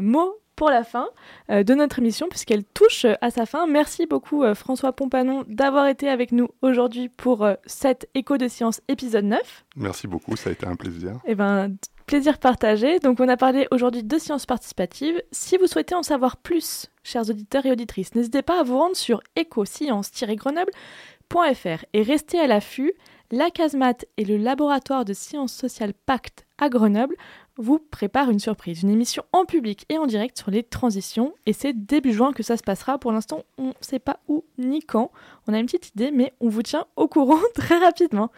mot 0.02 0.42
pour 0.62 0.70
la 0.70 0.84
fin 0.84 1.08
euh, 1.50 1.64
de 1.64 1.74
notre 1.74 1.98
émission, 1.98 2.28
puisqu'elle 2.30 2.64
touche 2.64 3.08
à 3.22 3.32
sa 3.32 3.48
fin. 3.48 3.66
Merci 3.66 4.06
beaucoup 4.06 4.44
euh, 4.44 4.54
François 4.54 4.94
Pompanon 4.94 5.44
d'avoir 5.48 5.88
été 5.88 6.08
avec 6.08 6.32
nous 6.32 6.50
aujourd'hui 6.62 7.10
pour 7.10 7.44
euh, 7.44 7.56
cette 7.66 8.08
Écho 8.14 8.38
de 8.38 8.48
Science 8.48 8.80
épisode 8.88 9.26
9. 9.26 9.66
Merci 9.76 10.06
beaucoup, 10.06 10.36
ça 10.36 10.52
a 10.52 10.54
été 10.54 10.68
un 10.68 10.76
plaisir. 10.76 11.14
Et 11.26 11.32
eh 11.32 11.36
ben, 11.36 11.76
plaisir 12.04 12.38
partagé. 12.38 13.00
Donc 13.00 13.20
on 13.20 13.28
a 13.28 13.38
parlé 13.38 13.68
aujourd'hui 13.72 14.04
de 14.04 14.18
sciences 14.18 14.46
participatives. 14.46 15.22
Si 15.32 15.58
vous 15.58 15.68
souhaitez 15.68 15.96
en 15.96 16.04
savoir 16.04 16.38
plus, 16.38 16.88
chers 17.04 17.30
auditeurs 17.30 17.66
et 17.66 17.72
auditrices, 17.72 18.16
n'hésitez 18.16 18.42
pas 18.42 18.60
à 18.60 18.64
vous 18.64 18.78
rendre 18.78 18.96
sur 18.96 19.22
écoscience-grenoble.fr 19.36 21.86
et 21.94 22.02
restez 22.02 22.40
à 22.40 22.48
l'affût. 22.48 22.94
La 23.34 23.50
Casemate 23.50 24.06
et 24.18 24.26
le 24.26 24.36
laboratoire 24.36 25.06
de 25.06 25.14
sciences 25.14 25.54
sociales 25.54 25.94
Pacte 25.94 26.46
à 26.58 26.68
Grenoble 26.68 27.16
vous 27.56 27.80
prépare 27.80 28.30
une 28.30 28.40
surprise, 28.40 28.84
une 28.84 28.90
émission 28.90 29.24
en 29.32 29.46
public 29.46 29.86
et 29.88 29.98
en 29.98 30.06
direct 30.06 30.38
sur 30.38 30.52
les 30.52 30.64
transitions. 30.64 31.34
Et 31.46 31.54
c'est 31.54 31.74
début 31.74 32.12
juin 32.12 32.34
que 32.34 32.44
ça 32.44 32.58
se 32.58 32.64
passera. 32.64 32.98
Pour 32.98 33.14
l'instant, 33.14 33.44
on 33.58 33.68
ne 33.68 33.74
sait 33.80 34.00
pas 34.00 34.20
où 34.28 34.44
ni 34.58 34.82
quand. 34.82 35.12
On 35.48 35.54
a 35.54 35.60
une 35.60 35.66
petite 35.66 35.96
idée, 35.96 36.12
mais 36.12 36.34
on 36.42 36.50
vous 36.50 36.64
tient 36.64 36.88
au 36.98 37.08
courant 37.08 37.40
très 37.56 37.78
rapidement. 37.78 38.32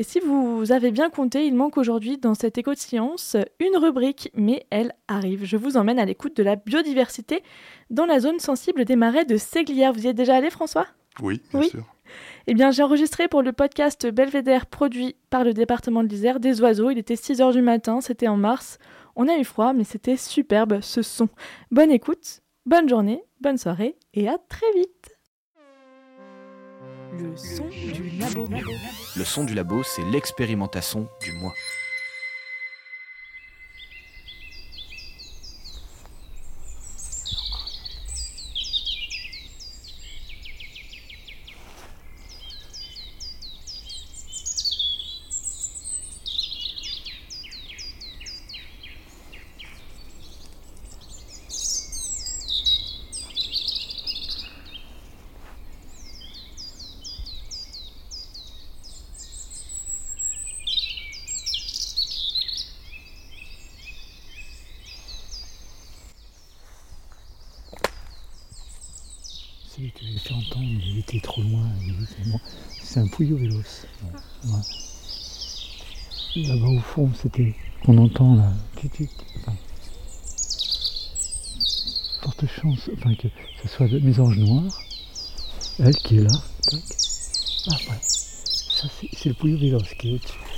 Et 0.00 0.02
si 0.02 0.18
vous 0.18 0.72
avez 0.72 0.92
bien 0.92 1.10
compté, 1.10 1.44
il 1.44 1.54
manque 1.54 1.76
aujourd'hui 1.76 2.16
dans 2.16 2.32
cet 2.32 2.56
écho 2.56 2.72
de 2.72 2.78
science 2.78 3.36
une 3.58 3.76
rubrique, 3.76 4.30
mais 4.34 4.64
elle 4.70 4.94
arrive. 5.08 5.44
Je 5.44 5.58
vous 5.58 5.76
emmène 5.76 5.98
à 5.98 6.06
l'écoute 6.06 6.34
de 6.38 6.42
la 6.42 6.56
biodiversité 6.56 7.42
dans 7.90 8.06
la 8.06 8.18
zone 8.18 8.38
sensible 8.38 8.86
des 8.86 8.96
marais 8.96 9.26
de 9.26 9.36
Séglière. 9.36 9.92
Vous 9.92 10.06
y 10.06 10.08
êtes 10.08 10.16
déjà 10.16 10.36
allé, 10.36 10.48
François? 10.48 10.86
Oui, 11.20 11.42
bien 11.52 11.62
sûr. 11.64 11.84
Eh 12.46 12.54
bien, 12.54 12.70
j'ai 12.70 12.82
enregistré 12.82 13.28
pour 13.28 13.42
le 13.42 13.52
podcast 13.52 14.06
Belvédère 14.06 14.64
produit 14.64 15.16
par 15.28 15.44
le 15.44 15.52
département 15.52 16.02
de 16.02 16.08
l'Isère 16.08 16.40
des 16.40 16.62
oiseaux. 16.62 16.88
Il 16.88 16.96
était 16.96 17.14
6 17.14 17.40
h 17.40 17.52
du 17.52 17.60
matin, 17.60 18.00
c'était 18.00 18.28
en 18.28 18.38
mars. 18.38 18.78
On 19.16 19.28
a 19.28 19.36
eu 19.36 19.44
froid, 19.44 19.74
mais 19.74 19.84
c'était 19.84 20.16
superbe 20.16 20.80
ce 20.80 21.02
son. 21.02 21.28
Bonne 21.70 21.90
écoute, 21.90 22.40
bonne 22.64 22.88
journée, 22.88 23.22
bonne 23.42 23.58
soirée 23.58 23.96
et 24.14 24.30
à 24.30 24.38
très 24.48 24.72
vite. 24.74 25.09
Le 27.20 27.36
son 27.36 27.68
du 27.68 28.10
labo. 28.18 28.48
Le 29.16 29.24
son 29.24 29.44
du 29.44 29.52
labo, 29.52 29.82
c'est 29.82 30.04
l'expérimentation 30.04 31.06
du 31.20 31.32
moi. 31.32 31.52
celui 69.80 69.92
que 69.92 70.00
j'ai 70.04 70.18
fait 70.18 70.34
entendre, 70.34 70.68
mais 70.68 70.84
il 70.84 70.98
était 70.98 71.20
trop 71.20 71.42
loin. 71.42 71.64
Là-bas 76.36 76.68
au 76.68 76.80
fond, 76.80 77.10
c'était. 77.20 77.54
On 77.86 77.98
entend 77.98 78.36
là. 78.36 78.52
Enfin, 78.76 79.54
forte 82.22 82.46
chance 82.46 82.90
enfin, 82.96 83.14
que 83.14 83.28
ce 83.62 83.68
soit 83.68 83.88
de 83.88 83.98
mes 83.98 84.20
anges 84.20 84.38
noirs. 84.38 84.80
Elle 85.78 85.96
qui 85.96 86.18
est 86.18 86.22
là. 86.22 86.42
Ah 87.68 87.76
ouais. 87.90 87.98
Ça, 88.02 88.88
c'est 88.98 89.28
le 89.28 89.34
Puyo 89.34 89.58
Vélos 89.58 89.80
qui 89.98 90.10
est 90.10 90.14
au-dessus. 90.14 90.49